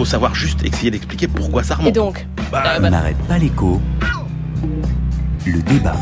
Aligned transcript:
faut 0.00 0.06
savoir 0.06 0.34
juste 0.34 0.64
essayer 0.64 0.90
d'expliquer 0.90 1.28
pourquoi 1.28 1.62
ça 1.62 1.74
remonte. 1.74 1.90
Et 1.90 1.92
donc 1.92 2.26
bah, 2.50 2.62
On 2.78 2.88
n'arrête 2.88 3.18
pas 3.28 3.36
l'écho. 3.36 3.82
Le 5.44 5.60
débat. 5.60 5.94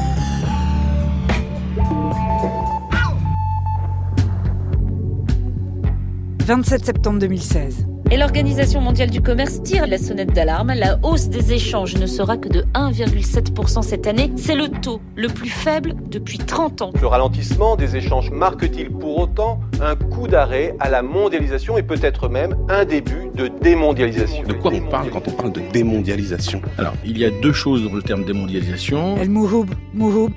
27 6.46 6.84
septembre 6.87 7.19
2016. 7.19 7.88
Et 8.10 8.16
l'Organisation 8.16 8.80
mondiale 8.80 9.10
du 9.10 9.21
commerce 9.21 9.62
tire 9.62 9.87
la 9.87 9.98
sonnette 9.98 10.33
d'alarme. 10.33 10.72
La 10.74 10.98
hausse 11.03 11.28
des 11.28 11.53
échanges 11.53 11.94
ne 11.96 12.06
sera 12.06 12.38
que 12.38 12.48
de 12.48 12.62
1,7% 12.72 13.83
cette 13.83 14.06
année. 14.06 14.33
C'est 14.37 14.54
le 14.54 14.69
taux 14.69 15.03
le 15.15 15.28
plus 15.28 15.51
faible 15.51 15.94
depuis 16.10 16.38
30 16.38 16.80
ans. 16.80 16.92
Le 16.98 17.06
ralentissement 17.06 17.77
des 17.77 17.97
échanges 17.97 18.30
marque-t-il 18.30 18.91
pour 18.91 19.19
autant 19.19 19.60
un 19.83 19.95
coup 19.95 20.27
d'arrêt 20.27 20.74
à 20.80 20.88
la 20.88 21.02
mondialisation 21.02 21.77
et 21.77 21.83
peut-être 21.83 22.30
même 22.30 22.56
un 22.70 22.87
début 22.87 23.29
de 23.34 23.48
démondialisation? 23.48 24.43
De 24.43 24.55
quoi 24.55 24.73
on 24.73 24.80
parle 24.88 25.11
quand 25.11 25.29
on 25.29 25.33
parle 25.33 25.52
de 25.52 25.61
démondialisation? 25.70 26.62
Alors, 26.79 26.95
il 27.05 27.19
y 27.19 27.27
a 27.27 27.30
deux 27.30 27.52
choses 27.52 27.84
dans 27.84 27.93
le 27.95 28.02
terme 28.02 28.25
démondialisation. 28.25 29.19
El 29.19 29.29
Mouhoub, 29.29 29.66
Mouhoub, 29.93 30.30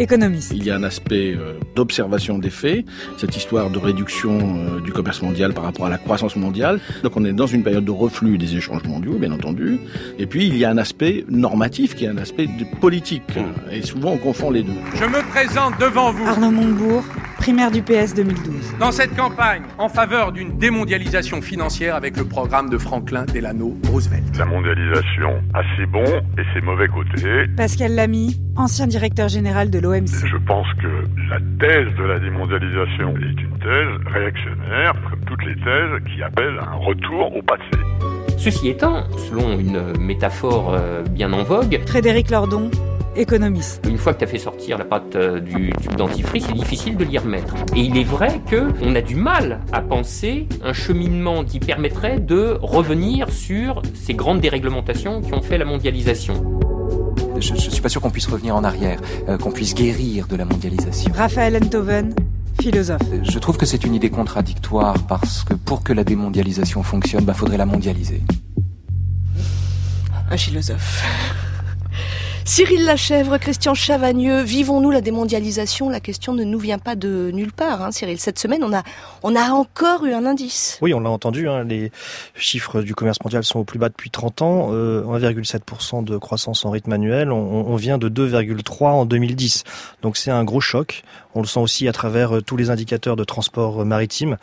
économiste. 0.00 0.52
Il 0.54 0.64
y 0.64 0.70
a 0.70 0.76
un 0.76 0.82
aspect 0.82 1.34
euh, 1.36 1.54
d'observation 1.74 2.38
des 2.38 2.50
faits, 2.50 2.84
cette 3.16 3.36
histoire 3.36 3.70
de 3.70 3.78
réduction 3.78 4.38
euh, 4.40 4.80
du 4.80 4.92
commerce 4.92 5.22
mondial 5.22 5.52
par 5.52 5.64
rapport 5.64 5.86
à 5.86 5.90
la 5.90 5.98
croissance 5.98 6.36
mondiale. 6.36 6.80
Donc 7.02 7.16
on 7.16 7.24
est 7.24 7.32
dans 7.32 7.46
une 7.46 7.62
période 7.62 7.84
de 7.84 7.90
reflux 7.90 8.38
des 8.38 8.56
échanges 8.56 8.84
mondiaux, 8.84 9.14
bien 9.14 9.32
entendu. 9.32 9.78
Et 10.18 10.26
puis 10.26 10.46
il 10.46 10.56
y 10.56 10.64
a 10.64 10.70
un 10.70 10.78
aspect 10.78 11.24
normatif 11.28 11.94
qui 11.94 12.04
est 12.04 12.08
un 12.08 12.18
aspect 12.18 12.48
politique. 12.80 13.36
Hmm. 13.36 13.72
Et 13.72 13.82
souvent 13.82 14.12
on 14.12 14.18
confond 14.18 14.50
les 14.50 14.62
deux. 14.62 14.72
Je 14.94 15.04
me 15.04 15.22
présente 15.30 15.78
devant 15.78 16.12
vous. 16.12 16.26
Arnaud 16.26 16.50
Montebourg, 16.50 17.04
primaire 17.40 17.70
du 17.70 17.80
PS 17.80 18.12
2012. 18.14 18.76
Dans 18.78 18.92
cette 18.92 19.16
campagne 19.16 19.62
en 19.78 19.88
faveur 19.88 20.30
d'une 20.30 20.58
démondialisation 20.58 21.40
financière 21.40 21.94
avec 21.94 22.18
le 22.18 22.24
programme 22.24 22.68
de 22.68 22.76
Franklin 22.76 23.24
Delano 23.24 23.78
Roosevelt. 23.90 24.36
La 24.38 24.44
mondialisation 24.44 25.42
a 25.54 25.62
ses 25.78 25.86
bons 25.86 26.20
et 26.36 26.42
ses 26.52 26.60
mauvais 26.60 26.88
côtés. 26.88 27.46
Pascal 27.56 27.94
Lamy, 27.94 28.38
ancien 28.56 28.86
directeur 28.86 29.28
général 29.28 29.70
de 29.70 29.78
l'OMC. 29.78 30.26
Je 30.26 30.36
pense 30.46 30.66
que 30.82 31.06
la 31.30 31.38
thèse 31.58 31.88
de 31.96 32.04
la 32.04 32.18
démondialisation 32.18 33.16
est 33.16 33.40
une 33.40 33.58
thèse 33.58 34.12
réactionnaire, 34.12 34.92
comme 35.08 35.24
toutes 35.24 35.44
les 35.46 35.54
thèses 35.54 36.14
qui 36.14 36.22
appellent 36.22 36.60
un 36.60 36.76
retour 36.76 37.34
au 37.34 37.40
passé. 37.40 38.36
Ceci 38.36 38.68
étant, 38.68 39.04
selon 39.16 39.58
une 39.58 39.96
métaphore 39.98 40.74
euh, 40.74 41.02
bien 41.04 41.32
en 41.32 41.42
vogue, 41.42 41.80
Frédéric 41.86 42.30
Lordon, 42.30 42.70
économiste. 43.16 43.84
Une 43.88 43.98
fois 43.98 44.14
que 44.14 44.18
tu 44.20 44.24
as 44.24 44.28
fait 44.28 44.38
sortir 44.38 44.78
la 44.78 44.84
pâte 44.84 45.16
euh, 45.16 45.40
du 45.40 45.72
tube 45.80 45.96
dentifrice, 45.96 46.44
c'est 46.46 46.54
difficile 46.54 46.96
de 46.96 47.04
l'y 47.04 47.18
remettre. 47.18 47.54
Et 47.74 47.80
il 47.80 47.96
est 47.96 48.04
vrai 48.04 48.40
qu'on 48.48 48.94
a 48.94 49.00
du 49.00 49.16
mal 49.16 49.60
à 49.72 49.80
penser 49.80 50.48
un 50.62 50.72
cheminement 50.72 51.44
qui 51.44 51.60
permettrait 51.60 52.18
de 52.18 52.58
revenir 52.62 53.30
sur 53.30 53.82
ces 53.94 54.14
grandes 54.14 54.40
déréglementations 54.40 55.20
qui 55.20 55.34
ont 55.34 55.42
fait 55.42 55.58
la 55.58 55.64
mondialisation 55.64 56.60
je 57.38 57.54
ne 57.54 57.58
suis 57.58 57.80
pas 57.80 57.88
sûr 57.88 58.00
qu'on 58.00 58.10
puisse 58.10 58.26
revenir 58.26 58.54
en 58.54 58.64
arrière, 58.64 59.00
euh, 59.28 59.38
qu'on 59.38 59.50
puisse 59.50 59.74
guérir 59.74 60.26
de 60.26 60.36
la 60.36 60.44
mondialisation. 60.44 61.10
Raphaël 61.14 61.56
Enthoven, 61.56 62.14
philosophe. 62.60 63.00
Je 63.22 63.38
trouve 63.38 63.56
que 63.56 63.66
c'est 63.66 63.84
une 63.84 63.94
idée 63.94 64.10
contradictoire 64.10 64.94
parce 65.08 65.44
que 65.44 65.54
pour 65.54 65.82
que 65.82 65.92
la 65.92 66.04
démondialisation 66.04 66.82
fonctionne, 66.82 67.22
il 67.22 67.26
bah, 67.26 67.34
faudrait 67.34 67.56
la 67.56 67.66
mondialiser. 67.66 68.22
Un 70.30 70.36
philosophe. 70.36 71.49
Cyril 72.44 72.84
Lachèvre, 72.84 73.38
Christian 73.38 73.74
Chavagneux, 73.74 74.42
vivons-nous 74.42 74.90
la 74.90 75.00
démondialisation? 75.00 75.88
La 75.88 76.00
question 76.00 76.32
ne 76.32 76.42
nous 76.42 76.58
vient 76.58 76.78
pas 76.78 76.96
de 76.96 77.30
nulle 77.32 77.52
part, 77.52 77.82
hein, 77.82 77.92
Cyril. 77.92 78.18
Cette 78.18 78.38
semaine, 78.38 78.64
on 78.64 78.72
a, 78.72 78.82
on 79.22 79.36
a 79.36 79.50
encore 79.50 80.04
eu 80.04 80.12
un 80.12 80.26
indice. 80.26 80.78
Oui, 80.82 80.92
on 80.92 81.00
l'a 81.00 81.10
entendu, 81.10 81.48
hein, 81.48 81.64
les 81.64 81.92
chiffres 82.34 82.82
du 82.82 82.94
commerce 82.94 83.18
mondial 83.22 83.44
sont 83.44 83.60
au 83.60 83.64
plus 83.64 83.78
bas 83.78 83.88
depuis 83.88 84.10
30 84.10 84.42
ans, 84.42 84.68
euh, 84.72 85.04
1,7% 85.04 86.02
de 86.02 86.16
croissance 86.16 86.64
en 86.64 86.70
rythme 86.70 86.92
annuel, 86.92 87.30
on, 87.30 87.36
on 87.36 87.76
vient 87.76 87.98
de 87.98 88.08
2,3 88.08 88.84
en 88.86 89.04
2010. 89.04 89.64
Donc 90.02 90.16
c'est 90.16 90.30
un 90.30 90.44
gros 90.44 90.60
choc. 90.60 91.04
On 91.34 91.42
le 91.42 91.46
sent 91.46 91.60
aussi 91.60 91.86
à 91.88 91.92
travers 91.92 92.36
euh, 92.36 92.42
tous 92.42 92.56
les 92.56 92.70
indicateurs 92.70 93.16
de 93.16 93.24
transport 93.24 93.84
maritime 93.84 94.36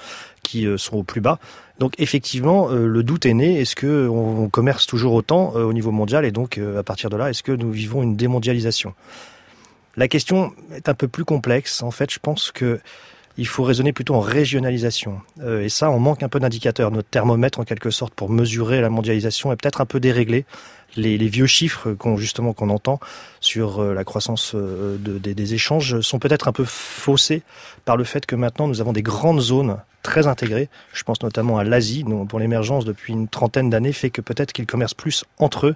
qui 0.43 0.65
euh, 0.65 0.77
sont 0.77 0.97
au 0.97 1.03
plus 1.03 1.21
bas. 1.21 1.39
Donc 1.79 1.93
effectivement, 1.99 2.69
euh, 2.69 2.87
le 2.87 3.03
doute 3.03 3.25
est 3.25 3.33
né. 3.33 3.59
Est-ce 3.59 3.75
que 3.75 4.07
on, 4.07 4.49
commerce 4.49 4.87
toujours 4.87 5.13
autant 5.13 5.53
euh, 5.55 5.63
au 5.63 5.73
niveau 5.73 5.91
mondial 5.91 6.25
et 6.25 6.31
donc 6.31 6.57
à 6.57 6.83
partir 6.83 7.09
de 7.09 7.17
là, 7.17 7.29
est-ce 7.29 7.43
que 7.43 7.51
nous 7.51 7.71
vivons 7.71 8.03
une 8.03 8.15
démondialisation? 8.15 8.93
La 9.95 10.07
question 10.07 10.53
est 10.75 10.89
un 10.89 10.93
peu 10.93 11.07
plus 11.07 11.25
complexe. 11.25 11.81
En 11.81 11.91
fait, 11.91 12.11
je 12.11 12.19
pense 12.19 12.51
que 12.51 12.79
il 13.37 13.47
faut 13.47 13.63
raisonner 13.63 13.93
plutôt 13.93 14.15
en 14.15 14.19
régionalisation. 14.19 15.21
et 15.61 15.69
ça, 15.69 15.91
on 15.91 15.99
manque 15.99 16.23
un 16.23 16.29
peu 16.29 16.39
d'indicateurs. 16.39 16.91
Notre 16.91 17.09
thermomètre, 17.09 17.59
en 17.59 17.63
quelque 17.63 17.91
sorte, 17.91 18.13
pour 18.13 18.29
mesurer 18.29 18.81
la 18.81 18.89
mondialisation 18.89 19.51
est 19.51 19.55
peut-être 19.55 19.81
un 19.81 19.85
peu 19.85 19.99
déréglé 19.99 20.45
les, 20.95 21.27
vieux 21.27 21.45
chiffres 21.45 21.93
qu'on 21.93 22.17
justement 22.17 22.53
qu'on 22.53 22.69
entend 22.69 22.99
sur 23.39 23.81
euh, 23.81 23.93
la 23.93 24.03
croissance 24.03 24.53
euh, 24.55 24.97
de, 24.97 25.17
des, 25.17 25.35
des, 25.35 25.53
échanges 25.53 26.01
sont 26.01 26.19
peut-être 26.19 26.47
un 26.47 26.51
peu 26.51 26.65
faussés 26.65 27.43
par 27.85 27.97
le 27.97 28.03
fait 28.03 28.25
que 28.25 28.35
maintenant 28.35 28.67
nous 28.67 28.81
avons 28.81 28.93
des 28.93 29.03
grandes 29.03 29.41
zones 29.41 29.77
très 30.03 30.27
intégrées. 30.27 30.69
Je 30.93 31.03
pense 31.03 31.21
notamment 31.21 31.57
à 31.57 31.63
l'Asie, 31.63 32.03
dont 32.03 32.37
l'émergence 32.37 32.85
depuis 32.85 33.13
une 33.13 33.27
trentaine 33.27 33.69
d'années 33.69 33.93
fait 33.93 34.09
que 34.09 34.21
peut-être 34.21 34.53
qu'ils 34.53 34.65
commercent 34.65 34.93
plus 34.93 35.25
entre 35.37 35.67
eux 35.67 35.75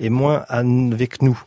et 0.00 0.10
moins 0.10 0.44
avec 0.48 1.22
nous. 1.22 1.40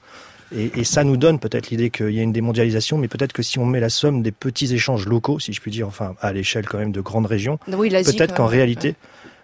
Et, 0.56 0.72
et, 0.80 0.84
ça 0.84 1.04
nous 1.04 1.18
donne 1.18 1.40
peut-être 1.40 1.70
l'idée 1.70 1.90
qu'il 1.90 2.12
y 2.12 2.20
a 2.20 2.24
une 2.24 2.32
démondialisation, 2.34 2.98
mais 2.98 3.08
peut-être 3.08 3.34
que 3.34 3.42
si 3.42 3.60
on 3.60 3.66
met 3.66 3.80
la 3.80 3.90
somme 3.90 4.22
des 4.22 4.32
petits 4.32 4.74
échanges 4.74 5.08
locaux, 5.08 5.40
si 5.40 5.54
je 5.54 5.62
puis 5.62 5.72
dire, 5.72 5.88
enfin 5.88 6.16
à 6.22 6.32
l'échelle 6.32 6.68
quand 6.68 6.78
même 6.78 6.92
de 6.92 7.02
grandes 7.02 7.26
régions, 7.26 7.60
oui, 7.68 7.90
peut-être 7.90 8.36
qu'en 8.36 8.46
réalité, 8.46 8.96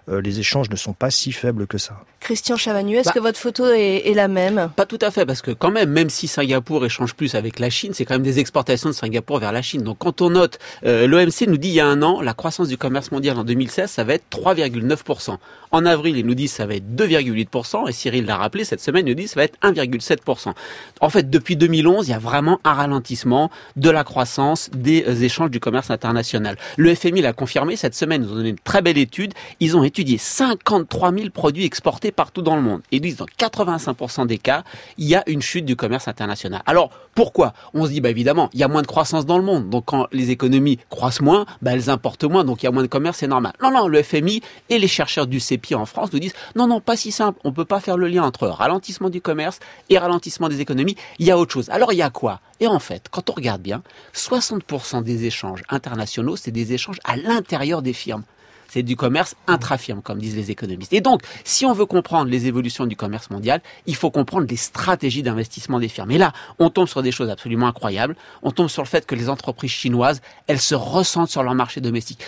euh, 0.10 0.22
les 0.22 0.40
échanges 0.40 0.70
ne 0.70 0.76
sont 0.76 0.94
pas 0.94 1.12
si 1.12 1.32
faibles 1.32 1.68
que 1.68 1.78
ça. 1.78 2.04
Christian 2.20 2.58
Chavagneux, 2.58 3.00
est-ce 3.00 3.10
bah, 3.10 3.14
que 3.14 3.20
votre 3.20 3.40
photo 3.40 3.66
est, 3.68 4.14
la 4.14 4.28
même? 4.28 4.70
Pas 4.76 4.86
tout 4.86 5.00
à 5.02 5.12
fait, 5.12 5.26
parce 5.26 5.42
que 5.42 5.52
quand 5.52 5.72
même, 5.72 5.90
même 5.90 6.10
si 6.10 6.28
Singapour 6.28 6.86
échange 6.86 7.14
plus 7.14 7.36
avec 7.36 7.60
la 7.60 7.70
Chine, 7.70 7.94
c'est 7.94 8.06
quand 8.06 8.16
même 8.16 8.24
des 8.24 8.40
exportations 8.40 8.90
de 8.90 8.94
Singapour 8.94 9.40
vers 9.40 9.52
la 9.52 9.62
Chine. 9.62 9.82
Donc 9.82 10.00
quand 10.00 10.22
on 10.22 10.30
note, 10.32 10.60
euh, 10.86 11.08
l'OMC 11.08 11.48
nous 11.48 11.58
dit 11.58 11.70
il 11.70 11.76
y 11.76 11.80
a 11.80 11.88
un 11.88 12.02
an, 12.02 12.22
la 12.22 12.34
croissance 12.34 12.68
du 12.68 12.78
commerce 12.78 13.12
mondial 13.12 13.38
en 13.38 13.44
2016, 13.44 13.90
ça 13.90 14.04
va 14.04 14.16
être 14.16 14.26
3,9%. 14.32 15.38
En 15.72 15.86
avril, 15.86 16.18
il 16.18 16.26
nous 16.26 16.36
dit 16.36 16.48
ça 16.48 16.66
va 16.66 16.76
être 16.76 16.96
2,8%, 16.96 17.88
et 17.88 17.92
Cyril 17.92 18.26
l'a 18.26 18.38
rappelé, 18.38 18.64
cette 18.64 18.82
semaine, 18.82 19.08
il 19.08 19.12
nous 19.12 19.16
dit 19.16 19.28
ça 19.28 19.40
va 19.40 19.44
être 19.44 19.58
1,7%. 19.62 20.54
En 21.02 21.10
fait, 21.10 21.30
depuis 21.30 21.56
2011, 21.56 22.08
il 22.08 22.12
y 22.12 22.14
a 22.14 22.20
vraiment 22.20 22.60
un 22.64 22.74
ralentissement 22.74 23.50
de 23.76 23.90
la 23.90 24.04
croissance 24.04 24.70
des 24.74 25.06
euh, 25.08 25.16
échanges 25.16 25.52
du 25.52 25.60
commerce 25.60 25.90
international. 25.90 26.58
Le 26.78 26.94
FMI 26.94 27.22
l'a 27.22 27.34
confirmé 27.34 27.76
cette 27.76 27.96
semaine, 27.96 28.24
ils 28.24 28.32
ont 28.32 28.36
donné 28.36 28.50
une 28.50 28.60
très 28.60 28.82
belle 28.82 28.98
étude. 28.98 29.34
Ils 29.60 29.78
ont 29.78 29.84
étudié 29.84 30.18
53 30.18 31.14
000 31.14 31.30
produits 31.30 31.66
exportés 31.66 32.09
partout 32.12 32.42
dans 32.42 32.56
le 32.56 32.62
monde. 32.62 32.82
Et 32.92 33.00
disent 33.00 33.18
dans 33.18 33.26
85% 33.26 34.28
des 34.28 34.38
cas, 34.38 34.64
il 34.98 35.08
y 35.08 35.16
a 35.16 35.24
une 35.28 35.42
chute 35.42 35.66
du 35.66 35.76
commerce 35.76 36.08
international. 36.08 36.62
Alors, 36.66 36.90
pourquoi? 37.16 37.54
On 37.74 37.86
se 37.86 37.92
dit, 37.92 38.02
bah 38.02 38.10
évidemment, 38.10 38.50
il 38.54 38.60
y 38.60 38.64
a 38.64 38.68
moins 38.68 38.82
de 38.82 38.88
croissance 38.88 39.26
dans 39.26 39.38
le 39.38 39.44
monde. 39.44 39.70
Donc 39.70 39.86
quand 39.86 40.08
les 40.12 40.32
économies 40.32 40.80
croissent 40.90 41.22
moins, 41.22 41.46
bah 41.62 41.72
elles 41.74 41.90
importent 41.90 42.24
moins, 42.24 42.44
donc 42.44 42.64
il 42.64 42.66
y 42.66 42.70
a 42.70 42.72
moins 42.72 42.84
de 42.84 42.88
commerce, 42.88 43.18
c'est 43.18 43.28
normal. 43.28 43.54
Non, 43.62 43.72
non, 43.72 43.88
le 43.88 44.02
FMI 44.02 44.42
et 44.70 44.80
les 44.80 44.88
chercheurs 44.88 45.28
du 45.28 45.40
CEPI 45.40 45.76
en 45.76 45.86
France 45.86 46.14
nous 46.14 46.20
disent, 46.20 46.34
non, 46.56 46.68
non, 46.68 46.82
pas 46.82 46.96
si 46.96 47.12
simple. 47.12 47.40
On 47.44 47.52
peut 47.52 47.66
pas 47.66 47.80
faire 47.80 47.98
le 47.98 48.08
lien 48.08 48.24
entre 48.24 48.48
ralentissement 48.48 49.10
du 49.10 49.22
commerce 49.22 49.60
et 49.90 49.98
ralentissement 49.98 50.50
des 50.50 50.62
économies. 50.62 50.96
Il 51.20 51.26
y 51.26 51.32
a 51.32 51.38
autre 51.38 51.54
chose. 51.54 51.70
Alors 51.70 51.94
il 51.94 51.98
y 51.98 52.02
a 52.02 52.10
quoi? 52.10 52.40
Et 52.60 52.68
en 52.68 52.80
fait, 52.80 53.08
quand 53.10 53.30
on 53.30 53.34
regarde 53.34 53.62
bien, 53.62 53.82
60% 54.14 55.04
des 55.04 55.26
échanges 55.26 55.64
internationaux, 55.70 56.36
c'est 56.36 56.52
des 56.52 56.74
échanges 56.74 57.00
à 57.04 57.16
l'intérieur 57.16 57.82
des 57.82 57.94
firmes 57.94 58.24
c'est 58.70 58.84
du 58.84 58.96
commerce 58.96 59.36
intrafirme, 59.48 60.02
comme 60.02 60.20
disent 60.20 60.36
les 60.36 60.52
économistes. 60.52 60.94
Et 60.94 61.02
donc, 61.02 61.22
si 61.44 61.66
on 61.66 61.74
veut 61.74 61.86
comprendre 61.86 62.30
les 62.30 62.48
évolutions 62.48 62.86
du 62.86 62.96
commerce 62.96 63.30
mondial, 63.30 63.62
il 63.86 63.96
faut 63.96 64.12
comprendre 64.12 64.48
les 64.50 64.58
stratégies 64.58 65.24
d'investissement 65.24 65.80
des 65.80 65.88
firmes. 65.88 66.12
Et 66.12 66.18
là, 66.18 66.34
on 66.60 66.70
tombe 66.70 66.88
sur 66.88 67.02
des 67.02 67.12
choses 67.12 67.30
absolument 67.30 67.68
incroyables. 67.68 68.16
On 68.44 68.52
tombe 68.52 68.70
sur 68.70 68.84
le 68.84 68.88
fait 68.88 69.06
que 69.06 69.16
les 69.16 69.30
entreprises 69.30 69.72
chinoises, 69.72 70.22
elles 70.48 70.62
se 70.62 70.76
ressentent 70.76 71.30
sur 71.30 71.44
leur 71.44 71.56
marché 71.56 71.82
domestique 71.82 72.20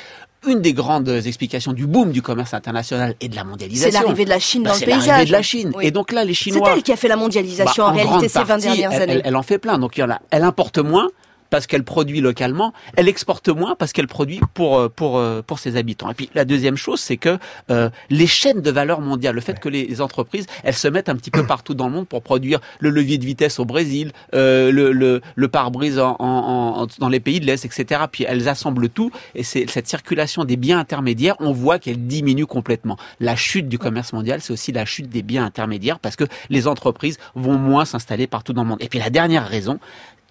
une 0.48 0.62
des 0.62 0.74
grandes 0.74 1.10
explications 1.10 1.72
du 1.72 1.86
boom 1.86 2.12
du 2.12 2.22
commerce 2.22 2.54
international 2.54 3.16
et 3.22 3.30
de 3.30 3.36
la 3.36 3.44
mondialisation. 3.44 3.92
C'est 3.92 4.04
l'arrivée 4.04 4.26
de 4.26 4.30
la 4.30 4.40
Chine 4.40 4.64
bah, 4.64 4.72
dans 4.72 4.76
le 4.76 4.86
paysage. 4.86 5.02
C'est 5.02 5.08
l'arrivée 5.08 5.28
de 5.28 5.32
la 5.32 5.42
Chine. 5.42 5.74
Et 5.82 5.92
donc 5.92 6.12
là, 6.12 6.26
les 6.26 6.34
Chinois. 6.34 6.62
C'est 6.66 6.78
elle 6.78 6.84
qui 6.84 6.92
a 6.92 6.96
fait 6.96 7.08
la 7.08 7.16
mondialisation 7.16 7.84
bah, 7.84 7.90
en, 7.92 7.94
réalité 7.94 8.28
ces 8.28 8.44
20 8.44 8.58
dernières 8.58 8.92
années. 8.92 9.14
Elle, 9.14 9.22
elle, 9.24 9.36
en 9.36 9.44
fait 9.44 9.60
plein. 9.60 9.78
Donc 9.78 9.98
il 9.98 10.00
y 10.00 10.04
en 10.04 10.10
a, 10.10 10.20
elle 10.32 10.44
importe 10.44 10.80
moins, 10.80 11.10
parce 11.52 11.68
qu'elle 11.68 11.84
produit 11.84 12.22
localement, 12.22 12.74
elle 12.96 13.08
exporte 13.08 13.50
moins 13.50 13.76
parce 13.76 13.94
qu'elle 13.94 14.08
produit 14.08 14.40
pour 14.56 14.80
euh, 14.80 14.90
pour 14.90 15.20
euh, 15.20 15.44
pour 15.46 15.60
ses 15.60 15.76
habitants. 15.76 16.10
Et 16.10 16.16
puis 16.16 16.32
la 16.34 16.46
deuxième 16.46 16.78
chose, 16.78 17.00
c'est 17.00 17.18
que 17.18 17.38
euh, 17.70 17.92
les 18.10 18.26
chaînes 18.26 18.62
de 18.62 18.72
valeur 18.72 19.02
mondiale, 19.02 19.36
le 19.36 19.42
fait 19.42 19.60
que 19.60 19.70
les 19.70 20.02
entreprises, 20.02 20.48
elles 20.64 20.74
se 20.74 20.88
mettent 20.88 21.10
un 21.10 21.16
petit 21.16 21.30
peu 21.30 21.46
partout 21.46 21.76
dans 21.76 21.88
le 21.88 21.94
monde 21.94 22.08
pour 22.08 22.24
produire 22.24 22.60
le 22.80 22.90
levier 22.90 23.20
de 23.20 23.26
vitesse 23.26 23.60
au 23.60 23.66
Brésil, 23.66 24.14
euh, 24.34 24.72
le, 24.72 24.92
le, 24.92 25.22
le 25.36 25.48
pare-brise 25.48 26.00
en, 26.00 26.16
en, 26.20 26.82
en, 26.82 26.88
dans 27.00 27.10
les 27.10 27.20
pays 27.20 27.40
de 27.40 27.46
l'Est, 27.46 27.66
etc. 27.66 28.02
Puis 28.12 28.26
elles 28.28 28.48
assemblent 28.48 28.90
tout 28.90 29.12
et 29.36 29.44
c'est 29.44 29.70
cette 29.70 29.88
circulation 29.88 30.46
des 30.46 30.56
biens 30.56 30.80
intermédiaires, 30.80 31.36
on 31.40 31.52
voit 31.52 31.78
qu'elle 31.78 32.08
diminue 32.08 32.46
complètement. 32.46 32.98
La 33.20 33.36
chute 33.36 33.68
du 33.68 33.78
commerce 33.78 34.14
mondial, 34.14 34.40
c'est 34.42 34.54
aussi 34.54 34.72
la 34.72 34.86
chute 34.86 35.10
des 35.10 35.22
biens 35.22 35.46
intermédiaires 35.46 36.00
parce 36.00 36.16
que 36.16 36.24
les 36.50 36.68
entreprises 36.68 37.18
vont 37.36 37.58
moins 37.58 37.84
s'installer 37.84 38.28
partout 38.28 38.54
dans 38.54 38.64
le 38.64 38.70
monde. 38.70 38.82
Et 38.82 38.88
puis 38.88 39.00
la 39.00 39.10
dernière 39.10 39.48
raison, 39.48 39.80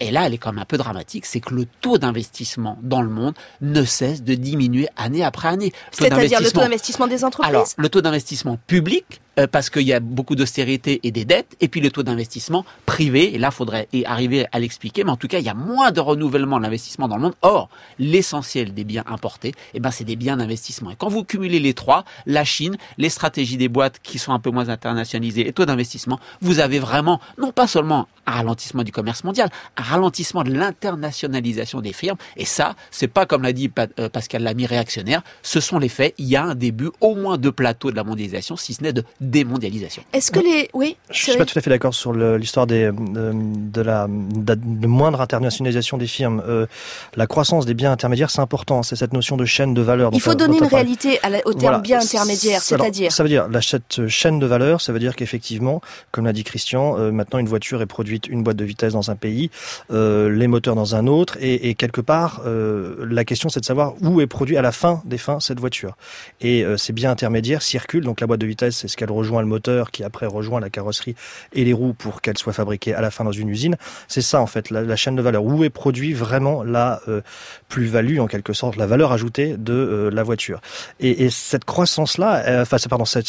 et 0.00 0.10
là, 0.10 0.26
elle 0.26 0.34
est 0.34 0.38
quand 0.38 0.52
même 0.52 0.62
un 0.62 0.66
peu 0.66 0.78
dramatique 0.78 1.26
c'est 1.26 1.40
que 1.40 1.54
le 1.54 1.66
taux 1.80 1.98
d'investissement 1.98 2.78
dans 2.82 3.02
le 3.02 3.08
monde 3.08 3.34
ne 3.60 3.84
cesse 3.84 4.22
de 4.22 4.34
diminuer 4.34 4.88
année 4.96 5.22
après 5.22 5.48
année. 5.48 5.72
C'est-à-dire 5.90 6.40
le 6.40 6.50
taux 6.50 6.60
d'investissement 6.60 7.06
des 7.06 7.24
entreprises 7.24 7.50
Alors, 7.50 7.68
le 7.76 7.88
taux 7.88 8.00
d'investissement 8.00 8.58
public 8.66 9.20
euh, 9.38 9.46
parce 9.46 9.70
qu'il 9.70 9.82
y 9.82 9.92
a 9.92 10.00
beaucoup 10.00 10.34
d'austérité 10.34 11.00
et 11.02 11.10
des 11.10 11.24
dettes, 11.24 11.56
et 11.60 11.68
puis 11.68 11.80
le 11.80 11.90
taux 11.90 12.02
d'investissement 12.02 12.64
privé, 12.86 13.34
et 13.34 13.38
là, 13.38 13.50
faudrait 13.50 13.88
arriver 14.04 14.46
à 14.52 14.58
l'expliquer, 14.58 15.04
mais 15.04 15.10
en 15.10 15.16
tout 15.16 15.28
cas, 15.28 15.38
il 15.38 15.44
y 15.44 15.48
a 15.48 15.54
moins 15.54 15.92
de 15.92 16.00
renouvellement 16.00 16.58
de 16.58 16.64
l'investissement 16.64 17.06
dans 17.06 17.16
le 17.16 17.22
monde. 17.22 17.34
Or, 17.42 17.68
l'essentiel 17.98 18.74
des 18.74 18.84
biens 18.84 19.04
importés, 19.06 19.54
eh 19.74 19.80
ben, 19.80 19.90
c'est 19.90 20.04
des 20.04 20.16
biens 20.16 20.36
d'investissement. 20.36 20.90
Et 20.90 20.96
quand 20.96 21.08
vous 21.08 21.24
cumulez 21.24 21.60
les 21.60 21.74
trois, 21.74 22.04
la 22.26 22.44
Chine, 22.44 22.76
les 22.98 23.08
stratégies 23.08 23.56
des 23.56 23.68
boîtes 23.68 24.00
qui 24.02 24.18
sont 24.18 24.32
un 24.32 24.40
peu 24.40 24.50
moins 24.50 24.68
internationalisées, 24.68 25.46
et 25.46 25.52
taux 25.52 25.66
d'investissement, 25.66 26.18
vous 26.40 26.58
avez 26.58 26.78
vraiment, 26.78 27.20
non 27.38 27.52
pas 27.52 27.66
seulement 27.66 28.08
un 28.26 28.32
ralentissement 28.32 28.82
du 28.82 28.92
commerce 28.92 29.24
mondial, 29.24 29.48
un 29.76 29.82
ralentissement 29.82 30.42
de 30.42 30.52
l'internationalisation 30.52 31.80
des 31.80 31.92
firmes, 31.92 32.18
et 32.36 32.44
ça, 32.44 32.74
c'est 32.90 33.08
pas 33.08 33.26
comme 33.26 33.42
l'a 33.42 33.52
dit 33.52 33.70
euh, 33.98 34.08
Pascal 34.08 34.42
Lamy 34.42 34.66
réactionnaire, 34.66 35.22
ce 35.42 35.60
sont 35.60 35.78
les 35.78 35.88
faits, 35.88 36.14
il 36.18 36.26
y 36.26 36.36
a 36.36 36.44
un 36.44 36.54
début 36.54 36.90
au 37.00 37.14
moins 37.14 37.38
de 37.38 37.50
plateau 37.50 37.90
de 37.90 37.96
la 37.96 38.04
mondialisation, 38.04 38.56
si 38.56 38.74
ce 38.74 38.82
n'est 38.82 38.92
de 38.92 39.04
démondialisation. 39.20 40.02
Est-ce 40.12 40.30
que 40.30 40.40
les... 40.40 40.68
Oui 40.74 40.96
Je 41.10 41.18
suis 41.18 41.36
pas 41.36 41.44
tout 41.44 41.58
à 41.58 41.62
fait 41.62 41.70
d'accord 41.70 41.94
sur 41.94 42.12
l'histoire 42.12 42.66
des 42.66 42.90
de, 42.92 43.80
la 43.80 44.06
de, 44.08 44.86
moindre 44.86 45.20
internationalisation 45.20 45.98
des 45.98 46.06
firmes. 46.06 46.42
Euh, 46.46 46.66
la 47.14 47.26
croissance 47.26 47.66
des 47.66 47.74
biens 47.74 47.92
intermédiaires, 47.92 48.30
c'est 48.30 48.40
important. 48.40 48.82
C'est 48.82 48.96
cette 48.96 49.12
notion 49.12 49.36
de 49.36 49.44
chaîne 49.44 49.74
de 49.74 49.82
valeur. 49.82 50.10
Il 50.12 50.20
faut 50.20 50.34
donner 50.34 50.58
une 50.58 50.64
réalité 50.64 51.18
à 51.22 51.30
au 51.44 51.54
terme 51.54 51.82
bien 51.82 52.00
intermédiaire, 52.00 52.60
c'est-à-dire 52.60 53.12
Ça 53.12 53.22
veut 53.22 53.28
dire, 53.28 53.48
la, 53.48 53.62
cette 53.62 54.08
chaîne 54.08 54.38
de 54.38 54.46
valeur, 54.46 54.80
ça 54.80 54.92
veut 54.92 54.98
dire 54.98 55.16
qu'effectivement, 55.16 55.80
comme 56.10 56.24
l'a 56.24 56.32
dit 56.32 56.44
Christian, 56.44 56.98
euh, 56.98 57.10
maintenant 57.12 57.38
une 57.38 57.48
voiture 57.48 57.82
est 57.82 57.86
produite 57.86 58.26
une 58.26 58.42
boîte 58.42 58.56
de 58.56 58.64
vitesse 58.64 58.92
dans 58.92 59.10
un 59.10 59.16
pays, 59.16 59.50
euh, 59.90 60.30
les 60.30 60.46
moteurs 60.46 60.74
dans 60.74 60.94
un 60.94 61.06
autre, 61.06 61.36
et, 61.40 61.68
et 61.68 61.74
quelque 61.74 62.00
part, 62.00 62.42
euh, 62.46 63.06
la 63.08 63.24
question 63.24 63.48
c'est 63.48 63.60
de 63.60 63.64
savoir 63.64 63.94
où 64.02 64.20
est 64.20 64.26
produit 64.26 64.56
à 64.56 64.62
la 64.62 64.72
fin 64.72 65.02
des 65.04 65.18
fins 65.18 65.40
cette 65.40 65.60
voiture. 65.60 65.96
Et 66.40 66.64
euh, 66.64 66.76
ces 66.76 66.92
biens 66.92 67.10
intermédiaires 67.10 67.62
circulent, 67.62 68.04
donc 68.04 68.20
la 68.20 68.26
boîte 68.26 68.40
de 68.40 68.46
vitesse, 68.46 68.76
c'est 68.78 68.88
ce 68.88 68.96
qu'elle 68.96 69.09
rejoint 69.10 69.42
le 69.42 69.46
moteur, 69.46 69.90
qui 69.90 70.04
après 70.04 70.26
rejoint 70.26 70.60
la 70.60 70.70
carrosserie 70.70 71.14
et 71.52 71.64
les 71.64 71.72
roues 71.72 71.94
pour 71.94 72.20
qu'elle 72.20 72.38
soit 72.38 72.52
fabriquée 72.52 72.94
à 72.94 73.00
la 73.00 73.10
fin 73.10 73.24
dans 73.24 73.32
une 73.32 73.48
usine. 73.48 73.76
C'est 74.08 74.22
ça 74.22 74.40
en 74.40 74.46
fait, 74.46 74.70
la, 74.70 74.96
chaîne 74.96 75.16
de 75.16 75.22
valeur. 75.22 75.44
Où 75.44 75.64
est 75.64 75.70
produit 75.70 76.12
vraiment 76.12 76.62
la 76.62 77.00
euh, 77.08 77.20
plus-value 77.68 78.18
en 78.18 78.26
quelque 78.26 78.52
sorte, 78.52 78.76
la 78.76 78.86
valeur 78.86 79.12
ajoutée 79.12 79.56
de 79.56 79.72
euh, 79.72 80.10
la 80.10 80.22
voiture. 80.22 80.60
Et, 80.98 81.24
et 81.24 81.30
cette 81.30 81.64
croissance-là, 81.64 82.42
euh, 82.46 82.62
enfin 82.62 82.76
pardon, 82.88 83.04
ce, 83.04 83.20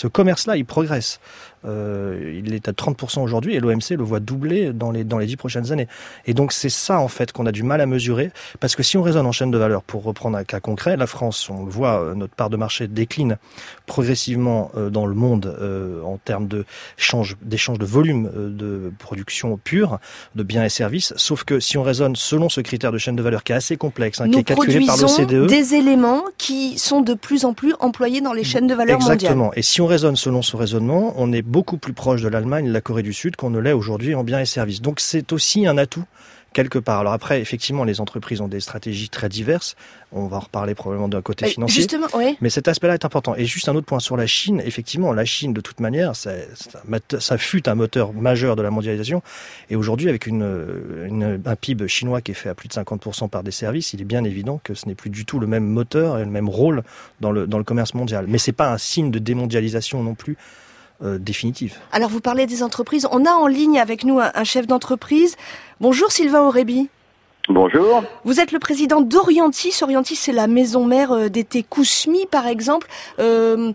ce 0.00 0.06
commerce-là, 0.06 0.56
il 0.56 0.64
progresse. 0.64 1.20
Euh, 1.66 2.40
il 2.44 2.54
est 2.54 2.68
à 2.68 2.72
30% 2.72 3.20
aujourd'hui 3.20 3.54
et 3.54 3.60
l'OMC 3.60 3.90
le 3.90 4.04
voit 4.04 4.20
doubler 4.20 4.72
dans 4.72 4.90
les 4.90 5.04
dans 5.04 5.18
les 5.18 5.26
dix 5.26 5.36
prochaines 5.36 5.72
années. 5.72 5.88
Et 6.26 6.34
donc 6.34 6.52
c'est 6.52 6.70
ça 6.70 6.98
en 7.00 7.08
fait 7.08 7.32
qu'on 7.32 7.46
a 7.46 7.52
du 7.52 7.62
mal 7.62 7.80
à 7.80 7.86
mesurer 7.86 8.30
parce 8.60 8.76
que 8.76 8.82
si 8.82 8.96
on 8.96 9.02
raisonne 9.02 9.26
en 9.26 9.32
chaîne 9.32 9.50
de 9.50 9.58
valeur, 9.58 9.82
pour 9.82 10.02
reprendre 10.04 10.36
un 10.36 10.44
cas 10.44 10.60
concret, 10.60 10.96
la 10.96 11.06
France, 11.06 11.50
on 11.50 11.64
le 11.64 11.70
voit, 11.70 12.00
euh, 12.00 12.14
notre 12.14 12.34
part 12.34 12.50
de 12.50 12.56
marché 12.56 12.88
décline 12.88 13.36
progressivement 13.86 14.70
euh, 14.76 14.88
dans 14.90 15.06
le 15.06 15.14
monde 15.14 15.54
euh, 15.60 16.02
en 16.04 16.16
termes 16.16 16.46
de 16.46 16.64
d'échange 17.44 17.78
de 17.78 17.84
volume 17.84 18.30
euh, 18.36 18.48
de 18.50 18.92
production 18.98 19.58
pure 19.62 19.98
de 20.34 20.42
biens 20.42 20.64
et 20.64 20.68
services. 20.68 21.12
Sauf 21.16 21.44
que 21.44 21.60
si 21.60 21.76
on 21.76 21.82
raisonne 21.82 22.16
selon 22.16 22.48
ce 22.48 22.60
critère 22.60 22.92
de 22.92 22.98
chaîne 22.98 23.16
de 23.16 23.22
valeur 23.22 23.42
qui 23.42 23.52
est 23.52 23.56
assez 23.56 23.76
complexe, 23.76 24.20
hein, 24.20 24.30
qui 24.30 24.38
est 24.38 24.44
calculé 24.44 24.86
par 24.86 24.96
l'OCDE, 24.96 25.46
des 25.46 25.74
éléments 25.74 26.22
qui 26.38 26.78
sont 26.78 27.00
de 27.00 27.14
plus 27.14 27.44
en 27.44 27.52
plus 27.52 27.74
employés 27.80 28.20
dans 28.20 28.32
les 28.32 28.44
chaînes 28.44 28.66
de 28.66 28.74
valeur 28.74 28.96
Exactement. 28.96 29.36
mondiales. 29.36 29.58
Et 29.58 29.62
si 29.62 29.80
on 29.80 29.86
raisonne 29.86 30.16
selon 30.16 30.42
ce 30.42 30.56
raisonnement, 30.56 31.14
on 31.16 31.32
est 31.32 31.42
beaucoup 31.50 31.78
plus 31.78 31.92
proche 31.92 32.22
de 32.22 32.28
l'Allemagne 32.28 32.68
de 32.68 32.72
la 32.72 32.80
Corée 32.80 33.02
du 33.02 33.12
Sud 33.12 33.36
qu'on 33.36 33.50
ne 33.50 33.58
l'est 33.58 33.72
aujourd'hui 33.72 34.14
en 34.14 34.24
biens 34.24 34.40
et 34.40 34.46
services. 34.46 34.80
Donc 34.80 35.00
c'est 35.00 35.32
aussi 35.32 35.66
un 35.66 35.76
atout 35.78 36.04
quelque 36.52 36.78
part. 36.78 37.00
Alors 37.00 37.12
après, 37.12 37.40
effectivement, 37.40 37.84
les 37.84 38.00
entreprises 38.00 38.40
ont 38.40 38.48
des 38.48 38.60
stratégies 38.60 39.08
très 39.08 39.28
diverses. 39.28 39.76
On 40.12 40.26
va 40.26 40.38
en 40.38 40.40
reparler 40.40 40.74
probablement 40.74 41.08
d'un 41.08 41.22
côté 41.22 41.46
financier. 41.46 41.82
Justement, 41.82 42.06
oui. 42.14 42.36
Mais 42.40 42.50
cet 42.50 42.68
aspect-là 42.68 42.94
est 42.94 43.04
important. 43.04 43.34
Et 43.36 43.44
juste 43.44 43.68
un 43.68 43.74
autre 43.74 43.86
point 43.86 44.00
sur 44.00 44.16
la 44.16 44.26
Chine. 44.26 44.60
Effectivement, 44.64 45.12
la 45.12 45.24
Chine, 45.24 45.52
de 45.52 45.60
toute 45.60 45.80
manière, 45.80 46.16
ça, 46.16 46.32
ça 47.18 47.38
fut 47.38 47.68
un 47.68 47.74
moteur 47.74 48.12
majeur 48.12 48.56
de 48.56 48.62
la 48.62 48.70
mondialisation. 48.70 49.22
Et 49.70 49.76
aujourd'hui, 49.76 50.08
avec 50.08 50.26
une, 50.26 51.04
une, 51.06 51.40
un 51.44 51.56
PIB 51.56 51.86
chinois 51.86 52.20
qui 52.20 52.32
est 52.32 52.34
fait 52.34 52.48
à 52.48 52.54
plus 52.54 52.68
de 52.68 52.74
50% 52.74 53.28
par 53.28 53.42
des 53.42 53.52
services, 53.52 53.92
il 53.92 54.00
est 54.00 54.04
bien 54.04 54.24
évident 54.24 54.60
que 54.62 54.74
ce 54.74 54.86
n'est 54.86 54.96
plus 54.96 55.10
du 55.10 55.24
tout 55.24 55.38
le 55.38 55.46
même 55.46 55.66
moteur 55.66 56.18
et 56.18 56.24
le 56.24 56.30
même 56.30 56.48
rôle 56.48 56.82
dans 57.20 57.30
le, 57.30 57.46
dans 57.46 57.58
le 57.58 57.64
commerce 57.64 57.94
mondial. 57.94 58.26
Mais 58.28 58.38
c'est 58.38 58.52
pas 58.52 58.72
un 58.72 58.78
signe 58.78 59.10
de 59.10 59.18
démondialisation 59.18 60.02
non 60.02 60.14
plus. 60.14 60.36
Euh, 61.02 61.18
définitive. 61.18 61.78
Alors 61.92 62.10
vous 62.10 62.20
parlez 62.20 62.46
des 62.46 62.62
entreprises. 62.62 63.08
On 63.10 63.24
a 63.24 63.30
en 63.30 63.46
ligne 63.46 63.80
avec 63.80 64.04
nous 64.04 64.20
un, 64.20 64.30
un 64.34 64.44
chef 64.44 64.66
d'entreprise. 64.66 65.36
Bonjour 65.80 66.12
Sylvain 66.12 66.42
Aurébi. 66.42 66.90
Bonjour. 67.48 68.04
Vous 68.24 68.40
êtes 68.40 68.52
le 68.52 68.58
président 68.58 69.00
d'Orientis. 69.00 69.74
Orientis, 69.82 70.16
c'est 70.16 70.32
la 70.32 70.46
maison 70.46 70.84
mère 70.84 71.12
euh, 71.12 71.28
d'été 71.28 71.62
Kousmi, 71.62 72.26
par 72.30 72.46
exemple. 72.46 72.86
Euh, 73.18 73.72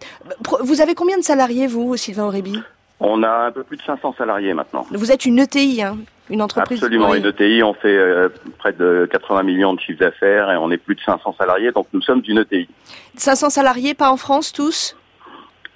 vous 0.62 0.82
avez 0.82 0.96
combien 0.96 1.18
de 1.18 1.24
salariés, 1.24 1.68
vous, 1.68 1.98
Sylvain 1.98 2.26
Aurébi 2.26 2.60
On 3.00 3.24
a 3.24 3.48
un 3.48 3.52
peu 3.52 3.64
plus 3.64 3.78
de 3.78 3.82
500 3.82 4.16
salariés 4.18 4.54
maintenant. 4.54 4.86
Vous 4.92 5.12
êtes 5.12 5.26
une 5.26 5.40
ETI, 5.40 5.82
hein 5.84 5.98
une 6.30 6.42
entreprise 6.42 6.80
Absolument, 6.80 7.12
oui. 7.12 7.20
une 7.20 7.26
ETI, 7.26 7.62
on 7.64 7.74
fait 7.74 7.96
euh, 7.96 8.30
près 8.58 8.74
de 8.74 9.08
80 9.12 9.44
millions 9.44 9.74
de 9.74 9.80
chiffres 9.80 10.00
d'affaires 10.00 10.50
et 10.52 10.58
on 10.58 10.72
est 10.72 10.78
plus 10.78 10.96
de 10.96 11.02
500 11.02 11.36
salariés, 11.38 11.72
donc 11.72 11.88
nous 11.94 12.02
sommes 12.02 12.24
une 12.28 12.40
ETI. 12.40 12.68
500 13.16 13.50
salariés, 13.52 13.94
pas 13.94 14.10
en 14.10 14.18
France, 14.18 14.52
tous? 14.52 14.96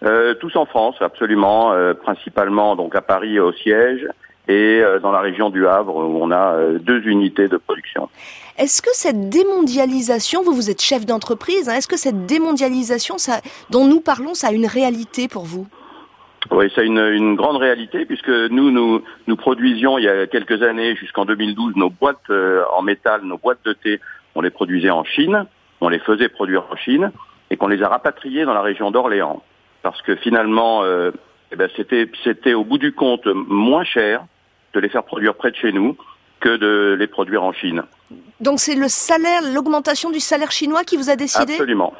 Euh, 0.03 0.33
tous 0.35 0.55
en 0.55 0.65
France, 0.65 0.95
absolument, 1.01 1.73
euh, 1.73 1.93
principalement 1.93 2.75
donc 2.75 2.95
à 2.95 3.01
Paris 3.01 3.39
au 3.39 3.51
siège 3.51 4.07
et 4.49 4.81
euh, 4.81 4.99
dans 4.99 5.11
la 5.11 5.21
région 5.21 5.51
du 5.51 5.67
Havre 5.67 5.95
où 5.95 6.19
on 6.21 6.31
a 6.31 6.55
euh, 6.55 6.79
deux 6.79 7.07
unités 7.07 7.47
de 7.47 7.57
production. 7.57 8.09
Est-ce 8.57 8.81
que 8.81 8.89
cette 8.93 9.29
démondialisation, 9.29 10.41
vous 10.43 10.53
vous 10.53 10.69
êtes 10.69 10.81
chef 10.81 11.05
d'entreprise, 11.05 11.69
hein, 11.69 11.75
est-ce 11.75 11.87
que 11.87 11.97
cette 11.97 12.25
démondialisation, 12.25 13.17
ça, 13.17 13.41
dont 13.69 13.85
nous 13.85 14.01
parlons, 14.01 14.33
ça 14.33 14.47
a 14.47 14.51
une 14.51 14.65
réalité 14.65 15.27
pour 15.27 15.43
vous? 15.43 15.67
Oui, 16.51 16.71
c'est 16.73 16.85
une, 16.85 16.97
une, 16.97 17.35
grande 17.35 17.57
réalité 17.57 18.05
puisque 18.05 18.29
nous, 18.29 18.71
nous, 18.71 19.03
nous 19.27 19.35
produisions 19.35 19.99
il 19.99 20.05
y 20.05 20.09
a 20.09 20.25
quelques 20.25 20.63
années, 20.63 20.95
jusqu'en 20.95 21.25
2012, 21.25 21.75
nos 21.75 21.91
boîtes 21.91 22.17
euh, 22.31 22.63
en 22.75 22.81
métal, 22.81 23.21
nos 23.23 23.37
boîtes 23.37 23.63
de 23.65 23.73
thé, 23.73 23.99
on 24.33 24.41
les 24.41 24.49
produisait 24.49 24.89
en 24.89 25.03
Chine, 25.03 25.45
on 25.79 25.89
les 25.89 25.99
faisait 25.99 26.27
produire 26.27 26.65
en 26.71 26.75
Chine 26.75 27.11
et 27.51 27.57
qu'on 27.57 27.67
les 27.67 27.83
a 27.83 27.87
rapatriées 27.87 28.45
dans 28.45 28.53
la 28.53 28.61
région 28.61 28.89
d'Orléans 28.89 29.43
parce 29.81 30.01
que 30.01 30.15
finalement, 30.15 30.83
euh, 30.83 31.11
eh 31.51 31.55
ben 31.55 31.69
c'était, 31.75 32.09
c'était 32.23 32.53
au 32.53 32.63
bout 32.63 32.77
du 32.77 32.93
compte 32.93 33.25
moins 33.25 33.83
cher 33.83 34.25
de 34.73 34.79
les 34.79 34.89
faire 34.89 35.03
produire 35.03 35.35
près 35.35 35.51
de 35.51 35.55
chez 35.55 35.71
nous 35.71 35.97
que 36.39 36.57
de 36.57 36.95
les 36.97 37.07
produire 37.07 37.43
en 37.43 37.53
Chine. 37.53 37.83
Donc 38.39 38.59
c'est 38.59 38.75
le 38.75 38.87
salaire, 38.87 39.41
l'augmentation 39.53 40.09
du 40.09 40.19
salaire 40.19 40.51
chinois 40.51 40.83
qui 40.83 40.95
vous 40.95 41.09
a 41.09 41.15
décidé? 41.15 41.53
Absolument. 41.53 41.93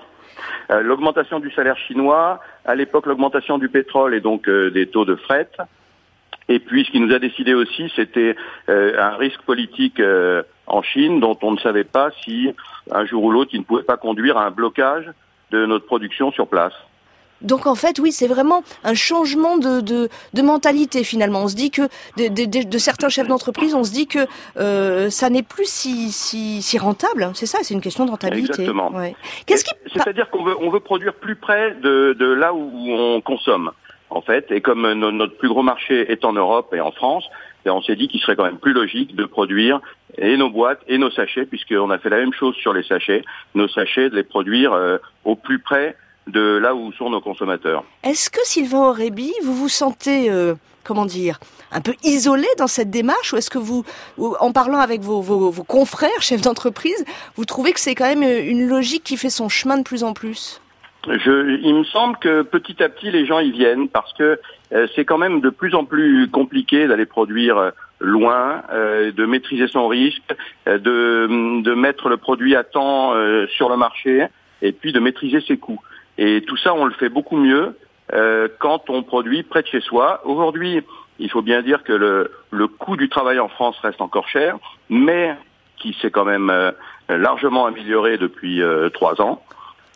Euh, 0.72 0.82
l'augmentation 0.82 1.40
du 1.40 1.52
salaire 1.52 1.78
chinois, 1.78 2.40
à 2.66 2.76
l'époque 2.76 3.08
l'augmentation 3.08 3.58
du 3.58 3.70
pétrole 3.70 4.14
et 4.14 4.22
donc 4.22 4.48
euh, 4.48 4.70
des 4.70 4.88
taux 4.88 5.06
de 5.06 5.16
fret. 5.16 5.50
Et 6.48 6.60
puis 6.60 6.86
ce 6.86 6.92
qui 6.92 7.00
nous 7.00 7.14
a 7.14 7.20
décidé 7.20 7.54
aussi, 7.54 7.92
c'était 7.96 8.36
euh, 8.70 9.00
un 9.00 9.16
risque 9.18 9.42
politique 9.42 10.02
en 10.68 10.82
Chine 10.82 11.20
dont 11.20 11.38
on 11.42 11.52
ne 11.52 11.60
savait 11.60 11.84
pas 11.84 12.10
si 12.24 12.54
un 12.92 13.06
jour 13.06 13.24
ou 13.24 13.32
l'autre 13.32 13.52
il 13.54 13.60
ne 13.60 13.66
pouvait 13.66 13.84
pas 13.84 13.98
conduire 13.98 14.38
à 14.38 14.46
un 14.46 14.52
blocage 14.52 15.12
de 15.52 15.66
notre 15.66 15.86
production 15.86 16.32
sur 16.32 16.48
place. 16.48 16.74
Donc 17.42 17.68
en 17.68 17.76
fait, 17.76 18.00
oui, 18.00 18.12
c'est 18.12 18.28
vraiment 18.28 18.64
un 18.84 18.94
changement 18.94 19.58
de, 19.58 19.82
de, 19.82 20.10
de, 20.34 20.42
mentalité 20.42 21.04
finalement. 21.04 21.44
On 21.44 21.48
se 21.48 21.56
dit 21.56 21.72
que 21.72 21.84
de, 22.18 22.28
de, 22.28 22.68
de 22.68 22.78
certains 22.78 23.10
chefs 23.10 23.28
d'entreprise, 23.28 23.74
on 23.76 23.84
se 23.84 23.92
dit 23.92 24.08
que 24.08 24.20
euh, 24.58 25.10
ça 25.10 25.30
n'est 25.30 25.44
plus 25.44 25.70
si, 25.70 26.12
si, 26.12 26.62
si 26.62 26.78
rentable. 26.78 27.30
C'est 27.34 27.46
ça, 27.46 27.60
c'est 27.62 27.74
une 27.74 27.82
question 27.82 28.06
de 28.06 28.12
rentabilité. 28.12 28.62
Exactement. 28.62 28.92
Ouais. 28.92 29.16
Qu'est-ce 29.46 29.64
qui... 29.64 29.72
C'est-à-dire 29.94 30.30
qu'on 30.30 30.44
veut, 30.44 30.56
on 30.60 30.70
veut 30.70 30.80
produire 30.80 31.14
plus 31.14 31.36
près 31.36 31.76
de, 31.76 32.16
de 32.18 32.26
là 32.26 32.54
où 32.54 32.72
on 32.76 33.22
consomme, 33.22 33.72
en 34.10 34.22
fait. 34.22 34.52
Et 34.52 34.62
comme 34.62 34.92
no, 34.94 35.12
notre 35.12 35.38
plus 35.38 35.50
gros 35.50 35.64
marché 35.64 36.12
est 36.12 36.26
en 36.26 36.34
Europe 36.34 36.74
et 36.74 36.82
en 36.82 36.92
France, 36.92 37.26
on 37.66 37.82
s'est 37.82 37.96
dit 37.96 38.08
qu'il 38.08 38.20
serait 38.20 38.36
quand 38.36 38.46
même 38.46 38.58
plus 38.58 38.74
logique 38.74 39.16
de 39.16 39.26
produire 39.26 39.80
et 40.18 40.38
nos 40.38 40.50
boîtes 40.50 40.82
et 40.88 40.98
nos 40.98 41.12
sachets, 41.12 41.46
puisqu'on 41.46 41.90
a 41.90 42.00
fait 42.00 42.10
la 42.10 42.18
même 42.18 42.34
chose 42.34 42.56
sur 42.56 42.74
les 42.74 42.84
sachets, 42.84 43.24
nos 43.56 43.68
sachets, 43.68 44.10
de 44.10 44.16
les 44.16 44.24
produire 44.24 44.74
euh, 44.74 44.98
au 45.24 45.36
plus 45.36 45.60
près 45.60 45.96
de 46.32 46.58
là 46.58 46.76
où 46.76 46.92
sont 46.94 47.10
nos 47.10 47.22
consommateurs. 47.22 47.84
Est-ce 48.04 48.30
que 48.30 48.40
Sylvain 48.44 48.90
Aurébi, 48.90 49.32
vous 49.44 49.54
vous 49.54 49.70
sentez, 49.70 50.30
euh, 50.30 50.56
comment 50.84 51.06
dire, 51.06 51.40
un 51.72 51.82
peu 51.82 51.94
isolé 52.04 52.48
dans 52.58 52.68
cette 52.68 52.90
démarche 52.90 53.34
ou 53.34 53.38
est-ce 53.38 53.50
que 53.50 53.60
vous, 53.60 53.84
en 54.18 54.52
parlant 54.52 54.80
avec 54.80 55.02
vos, 55.02 55.22
vos, 55.22 55.50
vos 55.50 55.64
confrères, 55.64 56.22
chefs 56.22 56.42
d'entreprise, 56.42 57.06
vous 57.36 57.46
trouvez 57.46 57.74
que 57.74 57.80
c'est 57.80 57.96
quand 57.96 58.08
même 58.08 58.24
une 58.24 58.68
logique 58.68 59.04
qui 59.04 59.18
fait 59.18 59.30
son 59.30 59.50
chemin 59.50 59.78
de 59.78 59.84
plus 59.84 60.04
en 60.04 60.14
plus? 60.14 60.62
Je, 61.08 61.58
il 61.62 61.76
me 61.76 61.84
semble 61.86 62.18
que 62.18 62.42
petit 62.42 62.84
à 62.84 62.90
petit 62.90 63.10
les 63.10 63.26
gens 63.26 63.40
y 63.40 63.52
viennent 63.52 63.88
parce 63.88 64.12
que 64.14 64.40
euh, 64.74 64.88
c'est 64.96 65.06
quand 65.06 65.18
même 65.18 65.40
de 65.40 65.50
plus 65.50 65.74
en 65.74 65.86
plus 65.86 66.30
compliqué 66.30 66.88
d'aller 66.88 67.06
produire 67.06 67.72
loin, 68.00 68.64
euh, 68.72 69.12
de 69.12 69.26
maîtriser 69.26 69.68
son 69.68 69.88
risque, 69.88 70.22
euh, 70.68 70.78
de, 70.78 71.62
de 71.62 71.74
mettre 71.74 72.10
le 72.10 72.18
produit 72.18 72.56
à 72.56 72.64
temps 72.64 73.14
sur 73.56 73.70
le 73.70 73.78
marché 73.78 74.28
et 74.62 74.72
puis 74.72 74.92
de 74.92 75.00
maîtriser 75.00 75.42
ses 75.42 75.58
coûts. 75.58 75.80
Et 76.22 76.44
tout 76.46 76.58
ça, 76.58 76.74
on 76.74 76.84
le 76.84 76.92
fait 76.92 77.08
beaucoup 77.08 77.38
mieux 77.38 77.78
euh, 78.12 78.50
quand 78.60 78.90
on 78.90 79.04
produit 79.04 79.44
près 79.44 79.62
de 79.62 79.68
chez 79.68 79.80
soi. 79.80 80.22
Aujourd'hui, 80.26 80.84
il 81.18 81.32
faut 81.32 81.42
bien 81.42 81.62
dire 81.62 81.82
que 81.84 81.94
le, 81.94 82.30
le 82.52 82.68
coût 82.68 82.98
du 82.98 83.08
travail 83.08 83.40
en 83.40 83.48
France 83.48 83.78
reste 83.82 84.02
encore 84.02 84.28
cher, 84.28 84.58
mais 84.90 85.34
qui 85.78 85.96
s'est 86.02 86.12
quand 86.12 86.26
même 86.26 86.50
euh, 86.50 86.72
largement 87.08 87.66
amélioré 87.66 88.18
depuis 88.18 88.62
euh, 88.62 88.90
trois 88.90 89.22
ans 89.22 89.42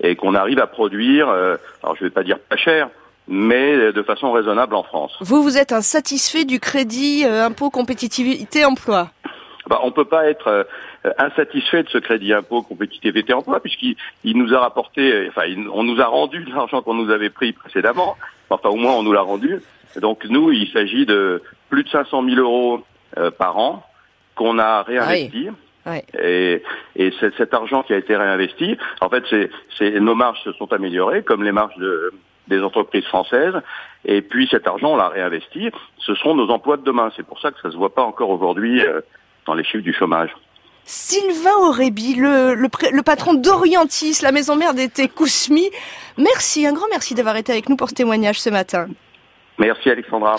et 0.01 0.15
qu'on 0.15 0.33
arrive 0.33 0.59
à 0.59 0.67
produire, 0.67 1.27
euh, 1.27 1.57
alors 1.83 1.97
je 1.97 2.05
vais 2.05 2.09
pas 2.09 2.23
dire 2.23 2.39
pas 2.39 2.55
cher, 2.55 2.89
mais 3.27 3.91
de 3.91 4.03
façon 4.03 4.31
raisonnable 4.31 4.75
en 4.75 4.83
France. 4.83 5.11
Vous, 5.19 5.43
vous 5.43 5.57
êtes 5.57 5.73
insatisfait 5.73 6.45
du 6.45 6.61
crédit 6.61 7.25
euh, 7.25 7.45
impôt 7.45 7.69
compétitivité 7.69 8.63
emploi 8.63 9.09
bah, 9.67 9.79
on 9.84 9.91
peut 9.91 10.05
pas 10.05 10.27
être 10.29 10.48
euh, 10.48 10.63
insatisfait 11.17 11.84
de 11.84 11.89
ce 11.89 11.98
crédit 11.98 12.34
impôt 12.34 12.62
compétitivité 12.62 13.34
emploi 13.34 13.60
puisqu'il 13.60 13.96
il 14.24 14.38
nous 14.38 14.53
a 14.53 14.60
rapporté, 14.60 15.12
euh, 15.13 15.27
enfin, 15.29 15.46
il- 15.46 15.67
on 15.70 15.84
nous 15.84 16.01
a 16.01 16.05
rendu 16.05 16.43
l'argent 16.46 16.82
qu'on 16.82 16.93
nous 16.96 17.10
avait 17.12 17.29
pris 17.29 17.53
précédemment. 17.53 18.15
Enfin, 18.50 18.70
au 18.70 18.75
moins, 18.75 18.93
on 18.93 19.03
nous 19.03 19.13
l'a 19.13 19.22
rendu. 19.22 19.60
Donc, 20.01 20.25
nous, 20.25 20.51
il 20.51 20.67
s'agit 20.72 21.05
de 21.05 21.41
plus 21.70 21.84
de 21.84 21.89
500 21.89 22.24
000 22.24 22.38
euros 22.39 22.84
euh, 23.17 23.32
par 23.32 23.58
an 23.58 23.86
qu'on 24.36 24.58
a 24.60 24.82
réinvesti. 24.84 25.50
Ouais. 25.86 26.03
Et, 26.22 26.63
et 26.96 27.13
c'est- 27.20 27.36
cet 27.38 27.53
argent 27.53 27.84
qui 27.84 27.93
a 27.93 27.98
été 27.98 28.15
réinvesti, 28.15 28.77
en 29.01 29.10
fait, 29.10 29.24
c'est, 29.29 29.50
c'est- 29.77 30.00
nos 30.00 30.15
marges 30.15 30.41
se 30.43 30.51
sont 30.53 30.72
améliorées, 30.74 31.24
comme 31.24 31.43
les 31.43 31.51
marges 31.51 31.75
de- 31.77 32.12
des 32.48 32.62
entreprises 32.62 33.05
françaises. 33.05 33.55
Et 34.05 34.22
puis 34.22 34.48
cet 34.51 34.67
argent, 34.67 34.93
on 34.93 34.96
l'a 34.98 35.10
réinvesti. 35.10 35.70
Ce 36.00 36.13
seront 36.15 36.36
nos 36.36 36.50
emplois 36.50 36.77
de 36.77 36.84
demain. 36.84 37.12
C'est 37.15 37.25
pour 37.25 37.39
ça 37.39 37.51
que 37.51 37.60
ça 37.62 37.72
se 37.72 37.77
voit 37.77 37.93
pas 37.93 38.03
encore 38.03 38.29
aujourd'hui 38.29 38.82
euh, 38.82 39.01
dans 39.45 39.53
les 39.53 39.63
chiffres 39.63 39.83
du 39.83 39.93
chômage. 39.93 40.29
Sylvain 40.85 41.55
Aurébi, 41.62 42.15
le, 42.15 43.01
patron 43.01 43.33
d'Orientis, 43.33 44.19
la 44.21 44.31
maison 44.31 44.55
mère 44.55 44.73
d'été 44.73 45.07
Kousmi. 45.07 45.69
Merci, 46.17 46.65
un 46.65 46.73
grand 46.73 46.88
merci 46.89 47.15
d'avoir 47.15 47.38
été 47.38 47.51
avec 47.51 47.69
nous 47.69 47.77
pour 47.77 47.89
ce 47.89 47.95
témoignage 47.95 48.39
ce 48.39 48.50
matin. 48.50 48.88
Merci 49.60 49.89
Alexandra. 49.89 50.38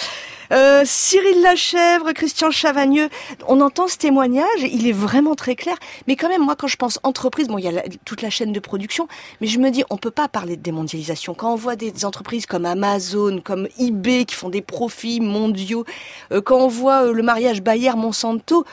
Euh, 0.52 0.82
Cyril 0.84 1.40
Lachèvre, 1.42 2.12
Christian 2.12 2.50
Chavagneux, 2.50 3.08
on 3.46 3.60
entend 3.60 3.88
ce 3.88 3.96
témoignage, 3.96 4.60
il 4.60 4.86
est 4.86 4.92
vraiment 4.92 5.34
très 5.34 5.54
clair, 5.54 5.76
mais 6.06 6.16
quand 6.16 6.28
même, 6.28 6.42
moi, 6.42 6.54
quand 6.56 6.66
je 6.66 6.76
pense 6.76 6.98
entreprise, 7.02 7.48
bon, 7.48 7.58
il 7.58 7.64
y 7.64 7.78
a 7.78 7.82
toute 8.04 8.22
la 8.22 8.30
chaîne 8.30 8.52
de 8.52 8.60
production, 8.60 9.08
mais 9.40 9.46
je 9.46 9.58
me 9.58 9.70
dis, 9.70 9.84
on 9.88 9.96
peut 9.96 10.10
pas 10.10 10.28
parler 10.28 10.56
de 10.56 10.62
démondialisation. 10.62 11.34
Quand 11.34 11.52
on 11.52 11.56
voit 11.56 11.76
des 11.76 12.04
entreprises 12.04 12.46
comme 12.46 12.66
Amazon, 12.66 13.40
comme 13.42 13.68
eBay, 13.78 14.24
qui 14.24 14.34
font 14.34 14.50
des 14.50 14.62
profits 14.62 15.20
mondiaux, 15.20 15.84
euh, 16.32 16.42
quand 16.42 16.58
on 16.58 16.68
voit 16.68 17.04
euh, 17.04 17.12
le 17.12 17.22
mariage 17.22 17.62
Bayer-Monsanto, 17.62 18.64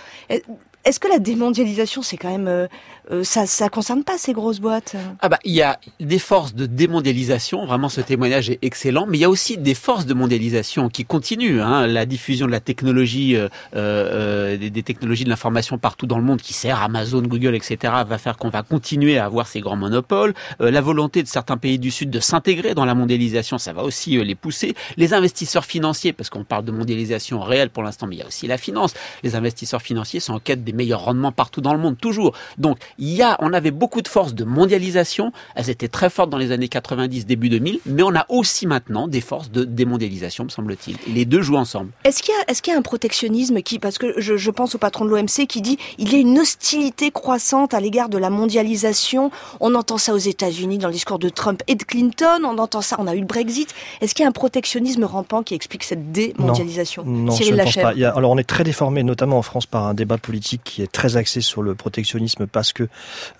est-ce 0.84 1.00
que 1.00 1.08
la 1.08 1.20
démondialisation, 1.20 2.02
c'est 2.02 2.18
quand 2.18 2.36
même, 2.36 2.68
euh, 3.10 3.24
ça, 3.24 3.46
ça 3.46 3.70
concerne 3.70 4.04
pas 4.04 4.18
ces 4.18 4.34
grosses 4.34 4.60
boîtes 4.60 4.96
Ah 5.22 5.30
bah 5.30 5.40
il 5.44 5.54
y 5.54 5.62
a 5.62 5.80
des 6.00 6.20
forces 6.20 6.54
de 6.54 6.66
démondialisation, 6.66 7.66
vraiment 7.66 7.90
ce 7.90 8.02
témoignage 8.02 8.50
est 8.50 8.60
excellent, 8.62 9.06
mais 9.08 9.18
il 9.18 9.22
y 9.22 9.26
a 9.26 9.30
aussi 9.30 9.58
des 9.58 9.74
forces 9.74 10.06
de 10.06 10.14
mondialisation 10.14 10.90
qui 10.90 11.06
continuent. 11.06 11.62
Hein. 11.62 11.88
La 11.88 12.06
diffusion 12.06 12.46
de 12.46 12.52
la 12.52 12.60
technologie, 12.60 13.36
euh, 13.36 13.50
euh, 13.76 14.58
des, 14.58 14.70
des 14.70 14.84
technologies 14.84 15.24
de 15.24 15.30
l'information 15.30 15.78
partout 15.78 16.06
dans 16.06 16.18
le 16.18 16.24
monde 16.24 16.42
qui 16.42 16.54
sert 16.54 16.82
Amazon, 16.82 17.22
Google, 17.22 17.56
etc. 17.56 17.94
va 18.08 18.18
faire 18.18 18.38
qu'on 18.38 18.50
va 18.50 18.64
continuer 18.64 19.18
à 19.18 19.26
avoir 19.26 19.48
ces 19.48 19.62
grands 19.62 19.76
monopoles. 19.76 20.34
Euh, 20.62 20.72
la 20.72 20.82
volonté 20.82 21.24
de 21.24 21.28
certains 21.28 21.58
pays 21.58 21.80
du 21.80 21.92
Sud 21.92 22.10
de 22.10 22.20
s'intégrer 22.20 22.76
dans 22.76 22.86
la 22.86 22.96
mondialisation, 22.96 23.58
ça 23.58 23.74
va 23.74 23.84
aussi 23.84 24.18
euh, 24.18 24.24
les 24.24 24.36
pousser. 24.36 24.76
Les 24.98 25.14
investisseurs 25.14 25.66
financiers, 25.66 26.14
parce 26.14 26.30
qu'on 26.30 26.44
parle 26.44 26.66
de 26.66 26.72
mondialisation 26.72 27.42
réelle 27.42 27.70
pour 27.70 27.84
l'instant, 27.84 28.08
mais 28.08 28.16
il 28.16 28.20
y 28.20 28.24
a 28.24 28.28
aussi 28.28 28.48
la 28.48 28.58
finance. 28.58 28.94
Les 29.24 29.36
investisseurs 29.36 29.82
financiers 29.82 30.20
sont 30.20 30.34
en 30.34 30.40
quête 30.40 30.64
des 30.64 30.74
meilleurs 30.74 31.04
rendements 31.06 31.32
partout 31.32 31.62
dans 31.62 31.74
le 31.74 31.80
monde, 31.80 31.98
toujours. 31.98 32.36
Donc 32.58 32.78
il 33.00 33.10
y 33.10 33.22
a, 33.22 33.38
on 33.40 33.54
avait 33.54 33.72
beaucoup 33.72 34.02
de 34.02 34.08
forces 34.08 34.34
de 34.34 34.44
mondialisation. 34.44 35.32
Elles 35.56 35.70
étaient 35.70 35.88
très 35.88 36.10
fortes 36.10 36.30
dans 36.30 36.38
les 36.38 36.52
années 36.52 36.68
90, 36.70 37.26
début 37.26 37.50
2000, 37.50 37.80
mais 37.86 38.04
on 38.04 38.16
a 38.16 38.26
aussi 38.30 38.68
maintenant 38.68 39.08
des 39.08 39.22
forces 39.22 39.52
de 39.52 39.64
démondialisation, 39.64 40.44
me 40.46 40.50
semble-t-il. 40.50 40.98
Et 41.08 41.12
les 41.14 41.26
deux 41.26 41.42
jouent 41.42 41.58
ensemble. 41.58 41.92
Est-ce 42.04 42.22
qu'il 42.24 42.34
y 42.34 42.38
a, 42.38 42.52
est-ce 42.52 42.62
qu'il 42.62 42.72
y 42.74 42.76
a 42.76 42.80
un 42.80 42.84
protectionnisme 42.84 43.62
qui, 43.62 43.80
parce 43.80 43.98
que 43.98 44.14
je, 44.20 44.38
je 44.38 44.52
pense 44.52 44.76
au 44.76 44.78
patron 44.78 45.06
de 45.06 45.10
l'OMC 45.10 45.48
qui 45.48 45.62
dit, 45.62 45.78
il 45.98 46.12
y 46.12 46.16
a 46.16 46.20
une 46.20 46.38
hostilité 46.40 47.12
croissante 47.12 47.74
à 47.74 47.80
l'égard 47.80 48.10
de 48.10 48.18
la 48.18 48.30
mondialisation. 48.30 49.32
On 49.60 49.76
entend 49.76 49.98
ça 49.98 50.14
aux 50.14 50.18
États-Unis 50.18 50.78
dans 50.78 50.88
le 50.88 50.94
discours 50.94 51.20
de 51.20 51.30
Trump 51.30 51.62
et 51.68 51.76
de 51.76 51.84
Clinton. 51.84 52.42
On 52.46 52.58
entend 52.58 52.82
ça, 52.82 52.96
on 53.00 53.08
a 53.08 53.16
eu 53.16 53.20
le 53.20 53.26
Brexit. 53.26 53.74
Est-ce 54.02 54.14
qu'il 54.16 54.24
y 54.24 54.26
a 54.26 54.30
un 54.30 54.34
protectionnisme 54.34 55.04
rampant 55.04 55.44
qui 55.44 55.54
explique 55.54 55.84
cette 55.84 56.12
démondialisation? 56.12 57.04
Non, 57.06 57.32
Cyril 57.32 57.54
je 57.56 57.60
ne 57.60 57.64
pense 57.64 57.76
pas. 57.76 57.94
Il 57.94 58.00
y 58.00 58.06
a- 58.06 58.12
alors 58.16 58.32
on 58.32 58.38
est 58.38 58.44
très 58.48 58.64
déformé, 58.64 59.04
notamment 59.04 59.38
en 59.38 59.42
France, 59.42 59.66
par 59.66 59.88
un 59.88 59.94
débat 59.94 60.18
politique 60.18 60.62
qui 60.64 60.82
est 60.82 60.92
très 60.92 61.18
axé 61.18 61.42
sur 61.42 61.62
le 61.62 61.76
protectionnisme 61.76 62.48
parce 62.48 62.74
que 62.74 62.81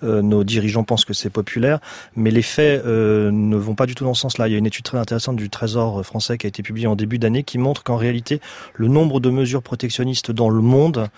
euh, 0.02 0.22
nos 0.22 0.44
dirigeants 0.44 0.84
pensent 0.84 1.04
que 1.04 1.14
c'est 1.14 1.30
populaire, 1.30 1.78
mais 2.16 2.30
les 2.30 2.42
faits 2.42 2.84
euh, 2.84 3.30
ne 3.30 3.56
vont 3.56 3.74
pas 3.74 3.86
du 3.86 3.94
tout 3.94 4.04
dans 4.04 4.14
ce 4.14 4.20
sens-là. 4.22 4.48
Il 4.48 4.52
y 4.52 4.54
a 4.54 4.58
une 4.58 4.66
étude 4.66 4.84
très 4.84 4.98
intéressante 4.98 5.36
du 5.36 5.50
Trésor 5.50 6.04
français 6.04 6.38
qui 6.38 6.46
a 6.46 6.48
été 6.48 6.62
publiée 6.62 6.86
en 6.86 6.96
début 6.96 7.18
d'année 7.18 7.42
qui 7.42 7.58
montre 7.58 7.82
qu'en 7.82 7.96
réalité, 7.96 8.40
le 8.74 8.88
nombre 8.88 9.20
de 9.20 9.30
mesures 9.30 9.62
protectionnistes 9.62 10.30
dans 10.30 10.48
le 10.48 10.60
monde 10.60 11.08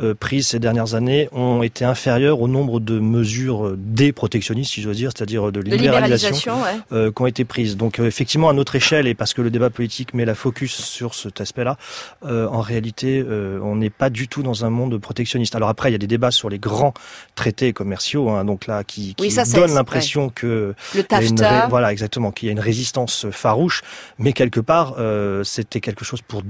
euh, 0.00 0.14
prises 0.14 0.48
ces 0.48 0.58
dernières 0.58 0.94
années 0.94 1.28
ont 1.32 1.62
été 1.62 1.84
inférieurs 1.84 2.40
au 2.40 2.48
nombre 2.48 2.80
de 2.80 2.98
mesures 2.98 3.74
déprotectionnistes, 3.76 4.72
si 4.72 4.82
j'ose 4.82 4.96
dire, 4.96 5.10
c'est-à-dire 5.14 5.52
de 5.52 5.62
De 5.62 5.70
libéralisation 5.70 6.02
libéralisation, 6.02 6.62
ouais. 6.62 6.80
euh, 6.92 7.12
qui 7.12 7.22
ont 7.22 7.26
été 7.26 7.44
prises. 7.44 7.76
Donc 7.76 7.98
euh, 7.98 8.06
effectivement, 8.06 8.48
à 8.48 8.52
notre 8.52 8.74
échelle, 8.76 9.06
et 9.06 9.14
parce 9.14 9.34
que 9.34 9.42
le 9.42 9.50
débat 9.50 9.70
politique 9.70 10.14
met 10.14 10.24
la 10.24 10.34
focus 10.34 10.74
sur 10.74 11.14
cet 11.14 11.40
aspect-là, 11.40 11.76
euh, 12.24 12.46
en 12.48 12.60
réalité, 12.60 13.24
on 13.62 13.76
n'est 13.76 13.90
pas 13.90 14.10
du 14.10 14.28
tout 14.28 14.42
dans 14.42 14.64
un 14.64 14.70
monde 14.70 14.98
protectionniste. 14.98 15.54
Alors 15.54 15.68
après, 15.68 15.90
il 15.90 15.92
y 15.92 15.94
a 15.94 15.98
des 15.98 16.06
débats 16.06 16.30
sur 16.30 16.48
les 16.48 16.58
grands 16.58 16.94
traités 17.34 17.71
commerciaux, 17.72 18.28
hein, 18.30 18.44
donc 18.44 18.66
là, 18.66 18.84
qui, 18.84 19.14
qui 19.14 19.22
Oui, 19.22 19.30
ça, 19.30 19.44
c'est- 19.44 19.74
l'impression 19.74 20.28
que 20.28 20.74
Le 20.94 21.00
une 21.00 21.04
TAFTA. 21.06 21.66
voilà, 21.68 21.92
exactement, 21.92 22.30
qu'il 22.32 22.46
y 22.46 22.48
a 22.50 22.52
une 22.52 22.60
résistance 22.60 23.26
farouche, 23.30 23.82
mais 24.18 24.32
quelque 24.32 24.60
part, 24.60 24.94
euh, 24.98 25.44
c'était 25.44 25.80
quelque 25.80 26.04
chose 26.04 26.22
pour 26.22 26.42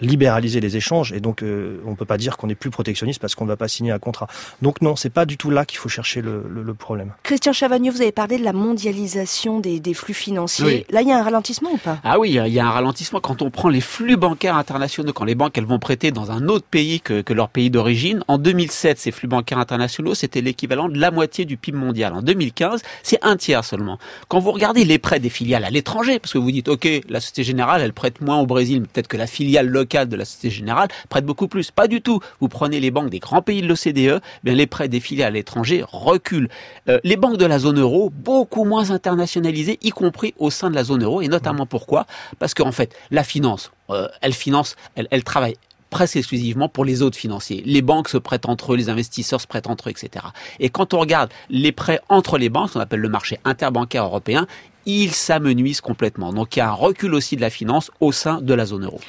libéraliser 0.00 0.60
les 0.60 0.76
échanges, 0.76 1.12
et 1.12 1.20
donc 1.20 1.42
euh, 1.42 1.80
on 1.86 1.94
peut 1.94 2.04
pas 2.04 2.18
dire 2.18 2.36
qu'on 2.36 2.48
est 2.48 2.54
plus 2.54 2.70
protectionniste 2.70 3.20
parce 3.20 3.34
qu'on 3.34 3.44
ne 3.44 3.48
va 3.50 3.56
pas 3.56 3.68
signer 3.68 3.90
un 3.92 3.98
contrat. 3.98 4.26
Donc 4.62 4.80
non, 4.82 4.96
c'est 4.96 5.10
pas 5.10 5.24
du 5.26 5.36
tout 5.36 5.50
là 5.50 5.64
qu'il 5.64 5.78
faut 5.78 5.88
chercher 5.88 6.20
le, 6.22 6.44
le- 6.48 6.62
le 6.62 6.74
problème. 6.74 7.12
Christian 7.22 7.52
Chavagneux, 7.52 7.90
vous 7.92 8.02
avez 8.02 8.12
parlé 8.12 8.38
de 8.38 8.44
la 8.44 8.52
mondialisation 8.52 9.60
des, 9.60 9.80
des 9.80 9.94
flux 9.94 10.14
financiers. 10.14 10.64
Oui. 10.64 10.84
Là, 10.90 11.02
il 11.02 11.08
y 11.08 11.12
a 11.12 11.18
un 11.18 11.22
ralentissement 11.22 11.70
ou 11.72 11.76
pas? 11.76 11.98
Ah 12.04 12.18
oui, 12.18 12.30
il 12.44 12.52
y 12.52 12.58
a 12.60 12.66
un 12.66 12.70
ralentissement 12.70 13.20
quand 13.20 13.42
on 13.42 13.50
prend 13.50 13.68
les 13.68 13.80
flux 13.80 14.16
bancaires 14.16 14.56
internationaux, 14.56 15.12
quand 15.12 15.24
les 15.24 15.34
banques 15.34 15.56
elles 15.58 15.64
vont 15.66 15.78
prêter 15.78 16.10
dans 16.10 16.30
un 16.30 16.48
autre 16.48 16.66
pays 16.70 17.00
que, 17.00 17.20
que 17.22 17.32
leur 17.32 17.48
pays 17.48 17.70
d'origine. 17.70 18.22
En 18.28 18.38
2007, 18.38 18.98
ces 18.98 19.10
flux 19.10 19.28
bancaires 19.28 19.58
internationaux, 19.58 20.14
c'était 20.14 20.40
l'équivalent 20.40 20.88
de 20.88 20.98
la 20.98 21.10
moitié 21.10 21.44
du 21.44 21.56
PIB 21.56 21.76
mondial. 21.78 22.12
En 22.14 22.22
2015, 22.22 22.82
c'est 23.02 23.18
un 23.22 23.36
tiers 23.36 23.64
seulement. 23.64 23.98
Quand 24.28 24.38
vous 24.38 24.52
regardez 24.52 24.84
les 24.84 24.98
prêts 24.98 25.20
des 25.20 25.30
filiales 25.30 25.64
à 25.64 25.70
l'étranger, 25.70 26.18
parce 26.18 26.32
que 26.32 26.38
vous 26.38 26.50
dites, 26.50 26.68
OK, 26.68 26.88
la 27.08 27.20
Société 27.20 27.44
Générale, 27.44 27.82
elle 27.82 27.92
prête 27.92 28.20
moins 28.20 28.38
au 28.38 28.46
Brésil, 28.46 28.80
mais 28.80 28.86
peut-être 28.86 29.08
que 29.08 29.16
la 29.16 29.26
filiale 29.26 29.66
locale 29.66 29.87
de 29.88 30.16
la 30.16 30.24
Société 30.24 30.50
Générale 30.50 30.88
prête 31.08 31.24
beaucoup 31.24 31.48
plus. 31.48 31.70
Pas 31.70 31.88
du 31.88 32.02
tout. 32.02 32.20
Vous 32.40 32.48
prenez 32.48 32.80
les 32.80 32.90
banques 32.90 33.10
des 33.10 33.18
grands 33.18 33.42
pays 33.42 33.62
de 33.62 33.66
l'OCDE, 33.66 34.22
bien 34.44 34.54
les 34.54 34.66
prêts 34.66 34.88
des 34.88 35.00
filiales 35.00 35.28
à 35.28 35.30
l'étranger 35.30 35.84
reculent. 35.90 36.48
Euh, 36.88 37.00
les 37.04 37.16
banques 37.16 37.38
de 37.38 37.46
la 37.46 37.58
zone 37.58 37.78
euro, 37.78 38.10
beaucoup 38.10 38.64
moins 38.64 38.90
internationalisées, 38.90 39.78
y 39.82 39.90
compris 39.90 40.34
au 40.38 40.50
sein 40.50 40.70
de 40.70 40.74
la 40.74 40.84
zone 40.84 41.02
euro, 41.02 41.22
et 41.22 41.28
notamment 41.28 41.66
pourquoi? 41.66 42.06
Parce 42.38 42.54
qu'en 42.54 42.72
fait, 42.72 42.94
la 43.10 43.24
finance, 43.24 43.72
euh, 43.90 44.08
elle 44.20 44.34
finance, 44.34 44.76
elle, 44.94 45.08
elle 45.10 45.24
travaille 45.24 45.56
presque 45.90 46.16
exclusivement 46.16 46.68
pour 46.68 46.84
les 46.84 47.02
autres 47.02 47.16
financiers. 47.16 47.62
Les 47.64 47.82
banques 47.82 48.08
se 48.08 48.18
prêtent 48.18 48.46
entre 48.46 48.74
eux, 48.74 48.76
les 48.76 48.90
investisseurs 48.90 49.40
se 49.40 49.46
prêtent 49.46 49.68
entre 49.68 49.88
eux, 49.88 49.92
etc. 49.92 50.26
Et 50.60 50.68
quand 50.68 50.92
on 50.94 50.98
regarde 50.98 51.30
les 51.48 51.72
prêts 51.72 52.00
entre 52.08 52.36
les 52.38 52.50
banques, 52.50 52.68
ce 52.68 52.74
qu'on 52.74 52.80
appelle 52.80 53.00
le 53.00 53.08
marché 53.08 53.38
interbancaire 53.44 54.04
européen, 54.04 54.46
ils 54.86 55.12
s'amenuisent 55.12 55.80
complètement. 55.80 56.32
Donc 56.32 56.56
il 56.56 56.60
y 56.60 56.62
a 56.62 56.68
un 56.68 56.72
recul 56.72 57.14
aussi 57.14 57.36
de 57.36 57.40
la 57.40 57.50
finance 57.50 57.90
au 58.00 58.12
sein 58.12 58.40
de 58.40 58.54
la 58.54 58.66
zone 58.66 58.84
euro. 58.84 59.00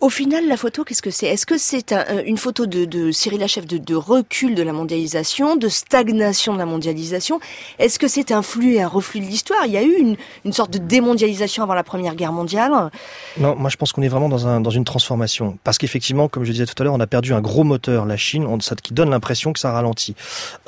Au 0.00 0.10
final, 0.10 0.46
la 0.46 0.56
photo, 0.56 0.84
qu'est-ce 0.84 1.02
que 1.02 1.10
c'est? 1.10 1.26
Est-ce 1.26 1.44
que 1.44 1.58
c'est 1.58 1.90
euh, 1.90 2.22
une 2.24 2.36
photo 2.36 2.66
de, 2.66 3.10
Cyril 3.10 3.40
Lachef 3.40 3.66
de, 3.66 3.94
recul 3.96 4.54
de 4.54 4.62
la 4.62 4.72
mondialisation, 4.72 5.56
de 5.56 5.68
stagnation 5.68 6.52
de 6.52 6.58
la 6.58 6.66
mondialisation? 6.66 7.40
Est-ce 7.80 7.98
que 7.98 8.06
c'est 8.06 8.30
un 8.30 8.42
flux 8.42 8.74
et 8.74 8.82
un 8.82 8.86
reflux 8.86 9.18
de 9.18 9.24
l'histoire? 9.24 9.66
Il 9.66 9.72
y 9.72 9.76
a 9.76 9.82
eu 9.82 10.16
une, 10.44 10.52
sorte 10.52 10.70
de 10.72 10.78
démondialisation 10.78 11.64
avant 11.64 11.74
la 11.74 11.82
Première 11.82 12.14
Guerre 12.14 12.32
mondiale. 12.32 12.92
Non, 13.38 13.56
moi 13.56 13.70
je 13.70 13.76
pense 13.76 13.90
qu'on 13.90 14.02
est 14.02 14.08
vraiment 14.08 14.28
dans, 14.28 14.46
un, 14.46 14.60
dans 14.60 14.70
une 14.70 14.84
transformation. 14.84 15.58
Parce 15.64 15.78
qu'effectivement, 15.78 16.28
comme 16.28 16.44
je 16.44 16.52
disais 16.52 16.66
tout 16.66 16.80
à 16.80 16.84
l'heure, 16.84 16.94
on 16.94 17.00
a 17.00 17.08
perdu 17.08 17.34
un 17.34 17.40
gros 17.40 17.64
moteur, 17.64 18.06
la 18.06 18.16
Chine, 18.16 18.46
qui 18.84 18.94
donne 18.94 19.10
l'impression 19.10 19.52
que 19.52 19.58
ça 19.58 19.72
ralentit. 19.72 20.14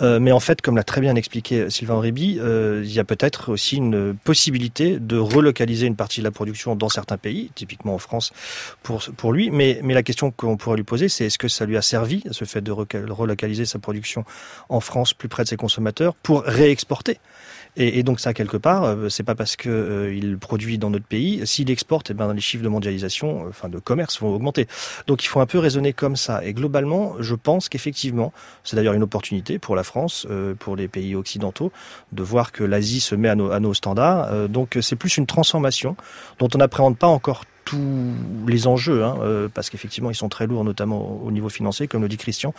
Euh, 0.02 0.18
mais 0.18 0.32
en 0.32 0.40
fait, 0.40 0.60
comme 0.60 0.74
l'a 0.74 0.82
très 0.82 1.00
bien 1.00 1.14
expliqué 1.14 1.70
Sylvain 1.70 1.94
Aurébi, 1.94 2.38
euh, 2.40 2.82
il 2.84 2.92
y 2.92 2.98
a 2.98 3.04
peut-être 3.04 3.52
aussi 3.52 3.76
une 3.76 4.16
possibilité 4.24 4.98
de 4.98 5.18
relocaliser 5.18 5.86
une 5.86 5.94
partie 5.94 6.18
de 6.18 6.24
la 6.24 6.32
production 6.32 6.74
dans 6.74 6.88
certains 6.88 7.16
pays, 7.16 7.52
typiquement 7.54 7.94
en 7.94 7.98
France 7.98 8.32
pour 8.82 9.19
lui. 9.28 9.50
Mais, 9.50 9.80
la 9.82 10.02
question 10.02 10.30
qu'on 10.30 10.56
pourrait 10.56 10.76
lui 10.76 10.84
poser, 10.84 11.08
c'est 11.08 11.26
est-ce 11.26 11.38
que 11.38 11.48
ça 11.48 11.66
lui 11.66 11.76
a 11.76 11.82
servi, 11.82 12.22
ce 12.30 12.44
fait 12.44 12.62
de 12.62 12.72
relocaliser 12.72 13.66
sa 13.66 13.78
production 13.78 14.24
en 14.68 14.80
France, 14.80 15.12
plus 15.12 15.28
près 15.28 15.44
de 15.44 15.48
ses 15.48 15.56
consommateurs, 15.56 16.14
pour 16.14 16.42
réexporter? 16.42 17.18
Et, 17.76 18.02
donc 18.02 18.18
ça 18.18 18.34
quelque 18.34 18.56
part, 18.56 18.84
euh, 18.84 19.08
c'est 19.08 19.22
pas 19.22 19.34
parce 19.34 19.54
que 19.54 19.68
euh, 19.68 20.36
produit 20.38 20.76
dans 20.76 20.90
notre 20.90 21.04
pays, 21.04 21.46
s'il 21.46 21.70
exporte, 21.70 22.10
eh 22.10 22.14
ben 22.14 22.32
les 22.34 22.40
chiffres 22.40 22.64
de 22.64 22.68
mondialisation, 22.68 23.44
euh, 23.44 23.50
enfin 23.50 23.68
de 23.68 23.78
commerce 23.78 24.20
vont 24.20 24.34
augmenter. 24.34 24.66
Donc 25.06 25.22
il 25.24 25.28
faut 25.28 25.40
un 25.40 25.46
peu 25.46 25.58
raisonner 25.58 25.92
comme 25.92 26.16
ça. 26.16 26.44
Et 26.44 26.52
globalement, 26.52 27.14
je 27.20 27.34
pense 27.34 27.68
qu'effectivement, 27.68 28.32
c'est 28.64 28.74
d'ailleurs 28.74 28.94
une 28.94 29.04
opportunité 29.04 29.58
pour 29.58 29.76
la 29.76 29.84
France, 29.84 30.26
euh, 30.30 30.54
pour 30.54 30.74
les 30.74 30.88
pays 30.88 31.14
occidentaux, 31.14 31.70
de 32.10 32.22
voir 32.22 32.50
que 32.50 32.64
l'Asie 32.64 33.00
se 33.00 33.14
met 33.14 33.28
à 33.28 33.36
nos, 33.36 33.52
à 33.52 33.60
nos 33.60 33.74
standards. 33.74 34.48
Donc 34.48 34.76
c'est 34.80 34.96
plus 34.96 35.16
une 35.16 35.26
transformation 35.26 35.96
dont 36.38 36.48
on 36.54 36.58
n'appréhende 36.58 36.98
pas 36.98 37.06
encore 37.06 37.44
tous 37.70 38.48
les 38.48 38.66
enjeux, 38.66 39.04
hein, 39.04 39.16
euh, 39.20 39.48
parce 39.52 39.70
qu'effectivement 39.70 40.10
ils 40.10 40.16
sont 40.16 40.28
très 40.28 40.48
lourds, 40.48 40.64
notamment 40.64 41.20
au 41.24 41.30
niveau 41.30 41.48
financier, 41.48 41.86
comme 41.86 42.02
le 42.02 42.08
dit 42.08 42.16
Christian. 42.16 42.52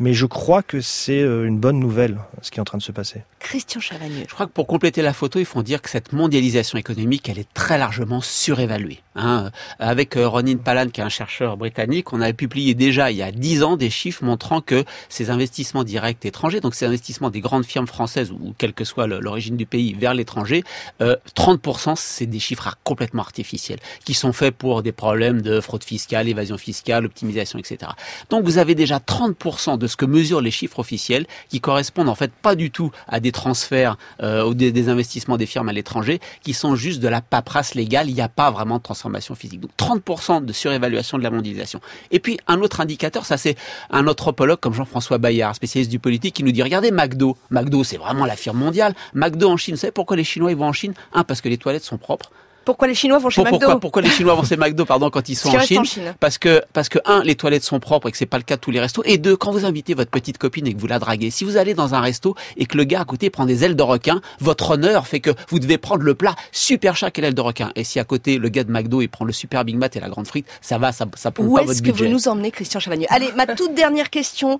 Mais 0.00 0.12
je 0.12 0.26
crois 0.26 0.62
que 0.62 0.80
c'est 0.80 1.20
euh, 1.20 1.46
une 1.46 1.58
bonne 1.58 1.78
nouvelle 1.78 2.18
ce 2.42 2.50
qui 2.50 2.58
est 2.58 2.60
en 2.60 2.64
train 2.64 2.78
de 2.78 2.82
se 2.82 2.90
passer. 2.90 3.22
Christian 3.38 3.80
Chavagneux. 3.80 4.24
Je 4.28 4.34
crois 4.34 4.46
que 4.46 4.50
pour 4.50 4.66
compléter 4.66 5.02
la 5.02 5.12
photo, 5.12 5.38
il 5.38 5.44
faut 5.44 5.62
dire 5.62 5.82
que 5.82 5.88
cette 5.88 6.12
mondialisation 6.12 6.78
économique, 6.78 7.28
elle 7.28 7.38
est 7.38 7.52
très 7.54 7.78
largement 7.78 8.20
surévaluée. 8.20 9.02
Hein. 9.16 9.50
Avec 9.78 10.16
euh, 10.16 10.28
Ronin 10.28 10.56
Palan, 10.56 10.88
qui 10.88 11.00
est 11.00 11.04
un 11.04 11.08
chercheur 11.08 11.56
britannique, 11.56 12.12
on 12.12 12.20
avait 12.20 12.32
publié 12.32 12.74
déjà 12.74 13.10
il 13.10 13.16
y 13.16 13.22
a 13.22 13.32
dix 13.32 13.62
ans 13.62 13.76
des 13.76 13.90
chiffres 13.90 14.24
montrant 14.24 14.60
que 14.60 14.84
ces 15.08 15.30
investissements 15.30 15.84
directs 15.84 16.24
étrangers, 16.24 16.60
donc 16.60 16.74
ces 16.74 16.86
investissements 16.86 17.30
des 17.30 17.40
grandes 17.40 17.64
firmes 17.64 17.86
françaises 17.86 18.30
ou 18.30 18.54
quelle 18.58 18.72
que 18.72 18.84
soit 18.84 19.06
l'origine 19.06 19.56
du 19.56 19.66
pays 19.66 19.94
vers 19.94 20.14
l'étranger, 20.14 20.64
euh, 21.00 21.16
30% 21.34 21.94
c'est 21.96 22.26
des 22.26 22.38
chiffres 22.38 22.76
complètement 22.84 23.22
artificiels 23.22 23.78
qui 24.04 24.14
sont 24.14 24.32
faits 24.32 24.54
pour 24.54 24.82
des 24.82 24.92
problèmes 24.92 25.40
de 25.40 25.60
fraude 25.60 25.84
fiscale, 25.84 26.28
évasion 26.28 26.58
fiscale, 26.58 27.06
optimisation, 27.06 27.58
etc. 27.58 27.92
Donc 28.30 28.44
vous 28.44 28.58
avez 28.58 28.74
déjà 28.74 28.98
30% 28.98 29.78
de 29.78 29.86
ce 29.86 29.96
que 29.96 30.04
mesurent 30.04 30.40
les 30.40 30.50
chiffres 30.50 30.78
officiels 30.78 31.26
qui 31.48 31.60
correspondent 31.60 32.08
en 32.08 32.14
fait 32.14 32.32
pas 32.32 32.54
du 32.54 32.70
tout 32.70 32.90
à 33.08 33.20
des 33.20 33.32
transferts 33.32 33.96
euh, 34.22 34.44
ou 34.44 34.54
des, 34.54 34.72
des, 34.72 34.88
investissements 34.88 35.36
des 35.36 35.46
firmes 35.46 35.68
à 35.68 35.72
l'étranger, 35.72 36.20
qui 36.42 36.52
sont 36.52 36.76
juste 36.76 37.00
de 37.00 37.08
la 37.08 37.20
paperasse 37.20 37.74
légale. 37.74 38.08
Il 38.08 38.14
n'y 38.14 38.20
a 38.20 38.28
pas 38.28 38.50
vraiment 38.50 38.78
de 38.78 38.82
Donc 39.08 39.70
30% 39.78 40.44
de 40.44 40.52
surévaluation 40.52 41.18
de 41.18 41.22
la 41.22 41.30
mondialisation. 41.30 41.80
Et 42.10 42.20
puis 42.20 42.38
un 42.46 42.60
autre 42.60 42.80
indicateur, 42.80 43.24
ça 43.24 43.36
c'est 43.36 43.56
un 43.90 44.06
anthropologue 44.06 44.60
comme 44.60 44.74
Jean-François 44.74 45.18
Bayard, 45.18 45.54
spécialiste 45.54 45.90
du 45.90 45.98
politique, 45.98 46.34
qui 46.34 46.44
nous 46.44 46.52
dit 46.52 46.62
regardez 46.62 46.90
McDo. 46.90 47.36
McDo 47.50 47.84
c'est 47.84 47.96
vraiment 47.96 48.26
la 48.26 48.36
firme 48.36 48.58
mondiale. 48.58 48.94
McDo 49.14 49.48
en 49.48 49.56
Chine, 49.56 49.74
vous 49.74 49.80
savez 49.80 49.92
pourquoi 49.92 50.16
les 50.16 50.24
Chinois 50.24 50.50
ils 50.50 50.56
vont 50.56 50.66
en 50.66 50.72
Chine? 50.72 50.94
Un 51.12 51.24
parce 51.24 51.40
que 51.40 51.48
les 51.48 51.58
toilettes 51.58 51.84
sont 51.84 51.98
propres. 51.98 52.30
Pourquoi 52.66 52.88
les 52.88 52.94
Chinois 52.94 53.18
vont 53.18 53.30
chez 53.30 53.42
pourquoi, 53.42 53.68
McDo 53.68 53.78
Pourquoi 53.78 54.02
les 54.02 54.10
Chinois 54.10 54.34
vont 54.34 54.42
chez 54.42 54.56
McDo 54.56 54.84
pardon 54.84 55.08
quand 55.08 55.28
ils 55.28 55.36
sont 55.36 55.48
en 55.48 55.60
Chine, 55.60 55.78
en 55.78 55.84
Chine, 55.84 56.14
Parce 56.20 56.36
que 56.36 56.62
parce 56.72 56.88
que 56.88 56.98
un 57.06 57.22
les 57.22 57.36
toilettes 57.36 57.62
sont 57.62 57.80
propres 57.80 58.08
et 58.08 58.12
que 58.12 58.18
c'est 58.18 58.26
pas 58.26 58.38
le 58.38 58.42
cas 58.42 58.56
de 58.56 58.60
tous 58.60 58.72
les 58.72 58.80
restos 58.80 59.02
et 59.04 59.16
deux 59.18 59.36
quand 59.36 59.52
vous 59.52 59.64
invitez 59.64 59.94
votre 59.94 60.10
petite 60.10 60.36
copine 60.36 60.66
et 60.66 60.74
que 60.74 60.80
vous 60.80 60.88
la 60.88 60.98
draguez, 60.98 61.30
si 61.30 61.44
vous 61.44 61.56
allez 61.56 61.74
dans 61.74 61.94
un 61.94 62.00
resto 62.00 62.34
et 62.56 62.66
que 62.66 62.76
le 62.76 62.84
gars 62.84 63.00
à 63.00 63.04
côté 63.04 63.30
prend 63.30 63.46
des 63.46 63.64
ailes 63.64 63.76
de 63.76 63.82
requin, 63.82 64.20
votre 64.40 64.72
honneur 64.72 65.06
fait 65.06 65.20
que 65.20 65.30
vous 65.48 65.60
devez 65.60 65.78
prendre 65.78 66.02
le 66.02 66.14
plat 66.14 66.34
super 66.50 66.96
cher 66.96 67.12
qu'est 67.12 67.22
l'aile 67.22 67.34
de 67.34 67.40
requin 67.40 67.70
et 67.76 67.84
si 67.84 68.00
à 68.00 68.04
côté 68.04 68.36
le 68.38 68.48
gars 68.48 68.64
de 68.64 68.72
McDo 68.72 69.00
il 69.00 69.08
prend 69.08 69.24
le 69.24 69.32
super 69.32 69.64
Big 69.64 69.76
Mac 69.76 69.94
et 69.96 70.00
la 70.00 70.08
grande 70.08 70.26
frite, 70.26 70.46
ça 70.60 70.76
va 70.78 70.90
ça 70.90 71.06
ça 71.14 71.30
Où 71.38 71.54
pas 71.54 71.60
votre 71.62 71.70
est-ce 71.72 71.82
que 71.82 71.92
budget. 71.92 72.06
vous 72.06 72.10
nous 72.10 72.26
emmenez 72.28 72.50
Christian 72.50 72.80
Chavagneux 72.80 73.06
Allez, 73.10 73.30
ma 73.36 73.46
toute 73.46 73.74
dernière 73.74 74.10
question. 74.10 74.58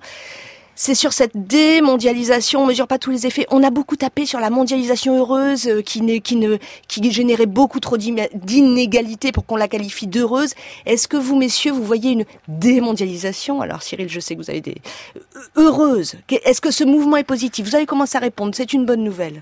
C'est 0.79 0.93
sur 0.93 1.11
cette 1.11 1.47
démondialisation, 1.47 2.61
on 2.61 2.67
mesure 2.67 2.87
pas 2.87 2.99
tous 2.99 3.09
les 3.09 3.25
effets. 3.25 3.47
On 3.49 3.63
a 3.63 3.71
beaucoup 3.71 3.95
tapé 3.95 4.27
sur 4.27 4.39
la 4.39 4.51
mondialisation 4.51 5.17
heureuse 5.17 5.67
euh, 5.67 5.81
qui, 5.81 6.21
qui, 6.21 6.35
ne, 6.35 6.57
qui 6.87 7.11
générait 7.11 7.47
beaucoup 7.47 7.79
trop 7.79 7.97
d'inégalités 7.97 9.31
pour 9.31 9.47
qu'on 9.47 9.55
la 9.55 9.67
qualifie 9.67 10.05
d'heureuse. 10.05 10.53
Est-ce 10.85 11.07
que 11.07 11.17
vous, 11.17 11.35
messieurs, 11.35 11.71
vous 11.71 11.83
voyez 11.83 12.11
une 12.11 12.25
démondialisation? 12.47 13.59
Alors 13.59 13.81
Cyril, 13.81 14.07
je 14.07 14.19
sais 14.19 14.35
que 14.35 14.41
vous 14.41 14.51
avez 14.51 14.61
des... 14.61 14.77
Heureuse. 15.55 16.13
Est-ce 16.29 16.61
que 16.61 16.69
ce 16.69 16.83
mouvement 16.83 17.17
est 17.17 17.23
positif? 17.23 17.65
Vous 17.67 17.75
avez 17.75 17.87
commencé 17.87 18.15
à 18.15 18.21
répondre, 18.21 18.53
c'est 18.55 18.71
une 18.71 18.85
bonne 18.85 19.03
nouvelle. 19.03 19.41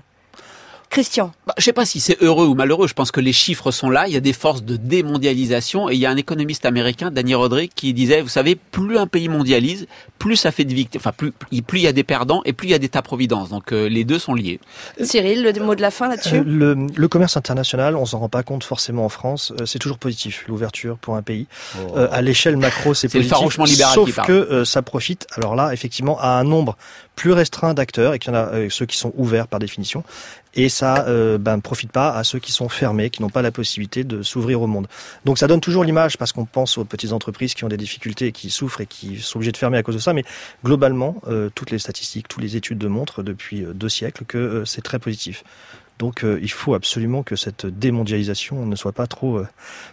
Christian. 0.90 1.32
Bah, 1.46 1.54
je 1.58 1.64
sais 1.64 1.72
pas 1.72 1.84
si 1.84 2.00
c'est 2.00 2.16
heureux 2.22 2.46
ou 2.46 2.54
malheureux. 2.54 2.86
Je 2.88 2.94
pense 2.94 3.10
que 3.10 3.20
les 3.20 3.32
chiffres 3.32 3.70
sont 3.70 3.90
là. 3.90 4.06
Il 4.06 4.14
y 4.14 4.16
a 4.16 4.20
des 4.20 4.32
forces 4.32 4.62
de 4.62 4.76
démondialisation. 4.76 5.90
Et 5.90 5.94
il 5.94 5.98
y 6.00 6.06
a 6.06 6.10
un 6.10 6.16
économiste 6.16 6.64
américain, 6.64 7.10
Danny 7.10 7.34
Roderick, 7.34 7.72
qui 7.74 7.92
disait, 7.92 8.22
vous 8.22 8.28
savez, 8.28 8.54
plus 8.56 8.96
un 8.98 9.06
pays 9.06 9.28
mondialise, 9.28 9.86
plus 10.18 10.36
ça 10.36 10.52
fait 10.52 10.64
de 10.64 10.72
victimes. 10.72 11.00
Enfin, 11.00 11.12
plus, 11.12 11.32
plus 11.32 11.78
il 11.78 11.82
y 11.82 11.86
a 11.88 11.92
des 11.92 12.04
perdants 12.04 12.42
et 12.44 12.52
plus 12.52 12.68
il 12.68 12.70
y 12.70 12.74
a 12.74 12.78
d'état-providence. 12.78 13.48
Donc 13.50 13.72
euh, 13.72 13.88
les 13.88 14.04
deux 14.04 14.18
sont 14.18 14.34
liés. 14.34 14.60
Cyril, 15.02 15.42
le 15.42 15.52
mot 15.64 15.74
de 15.74 15.82
la 15.82 15.90
fin 15.90 16.08
là-dessus 16.08 16.36
Euh, 16.36 16.44
le, 16.46 16.86
le, 16.94 17.08
commerce 17.08 17.36
international, 17.36 17.96
on 17.96 18.06
s'en 18.06 18.18
rend 18.18 18.28
pas 18.28 18.42
compte 18.42 18.64
forcément 18.64 19.04
en 19.04 19.08
France. 19.08 19.52
Euh, 19.60 19.66
c'est 19.66 19.78
toujours 19.78 19.98
positif, 19.98 20.44
l'ouverture 20.48 20.98
pour 20.98 21.16
un 21.16 21.22
pays. 21.22 21.46
Oh. 21.76 21.96
Euh, 21.96 22.08
à 22.10 22.22
l'échelle 22.22 22.56
macro, 22.56 22.94
c'est 22.94 23.08
C'est 23.08 23.18
le 23.18 23.22
positif. 23.22 23.30
farouchement 23.36 23.64
libéral 23.64 23.94
sauf 23.94 24.06
qui 24.08 24.12
parle. 24.14 24.26
que 24.28 24.32
euh, 24.32 24.64
ça 24.64 24.82
profite. 24.82 25.26
Alors 25.36 25.54
là, 25.56 25.72
effectivement, 25.72 26.18
à 26.20 26.28
un 26.38 26.44
nombre 26.44 26.76
plus 27.14 27.32
restreint 27.32 27.72
d'acteurs 27.72 28.12
et 28.14 28.18
qu'il 28.18 28.30
y 28.32 28.36
en 28.36 28.38
a 28.38 28.46
euh, 28.52 28.68
ceux 28.70 28.84
qui 28.86 28.96
sont 28.98 29.12
ouverts 29.16 29.48
par 29.48 29.58
définition. 29.58 30.04
Et 30.56 30.70
ça 30.70 31.06
euh, 31.06 31.36
ben, 31.36 31.56
ne 31.56 31.60
profite 31.60 31.92
pas 31.92 32.10
à 32.10 32.24
ceux 32.24 32.38
qui 32.38 32.50
sont 32.50 32.70
fermés, 32.70 33.10
qui 33.10 33.20
n'ont 33.20 33.28
pas 33.28 33.42
la 33.42 33.52
possibilité 33.52 34.04
de 34.04 34.22
s'ouvrir 34.22 34.62
au 34.62 34.66
monde. 34.66 34.88
Donc 35.26 35.38
ça 35.38 35.46
donne 35.46 35.60
toujours 35.60 35.84
l'image, 35.84 36.16
parce 36.16 36.32
qu'on 36.32 36.46
pense 36.46 36.78
aux 36.78 36.84
petites 36.84 37.12
entreprises 37.12 37.52
qui 37.54 37.64
ont 37.64 37.68
des 37.68 37.76
difficultés, 37.76 38.32
qui 38.32 38.48
souffrent 38.48 38.80
et 38.80 38.86
qui 38.86 39.20
sont 39.20 39.36
obligées 39.36 39.52
de 39.52 39.56
fermer 39.58 39.76
à 39.76 39.82
cause 39.82 39.94
de 39.94 40.00
ça. 40.00 40.14
Mais 40.14 40.24
globalement, 40.64 41.16
euh, 41.28 41.50
toutes 41.54 41.70
les 41.70 41.78
statistiques, 41.78 42.26
toutes 42.28 42.42
les 42.42 42.56
études 42.56 42.82
montrent 42.84 43.22
depuis 43.22 43.62
euh, 43.62 43.74
deux 43.74 43.90
siècles 43.90 44.24
que 44.24 44.38
euh, 44.38 44.64
c'est 44.64 44.82
très 44.82 44.98
positif. 44.98 45.44
Donc 45.98 46.26
il 46.42 46.50
faut 46.50 46.74
absolument 46.74 47.22
que 47.22 47.36
cette 47.36 47.64
démondialisation 47.64 48.66
ne 48.66 48.76
soit 48.76 48.92
pas 48.92 49.06
trop 49.06 49.40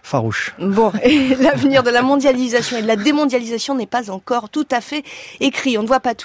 farouche. 0.02 0.54
Bon, 0.58 0.92
l'avenir 1.40 1.82
de 1.82 1.88
la 1.88 2.02
mondialisation 2.02 2.76
et 2.76 2.82
de 2.82 2.86
la 2.86 2.96
démondialisation 2.96 3.74
n'est 3.74 3.86
pas 3.86 4.10
encore 4.10 4.50
tout 4.50 4.66
à 4.70 4.82
fait 4.82 5.02
écrit. 5.40 5.78
On 5.78 5.82
ne 5.82 5.86
voit 5.86 6.00
pas 6.00 6.14
tout. 6.14 6.22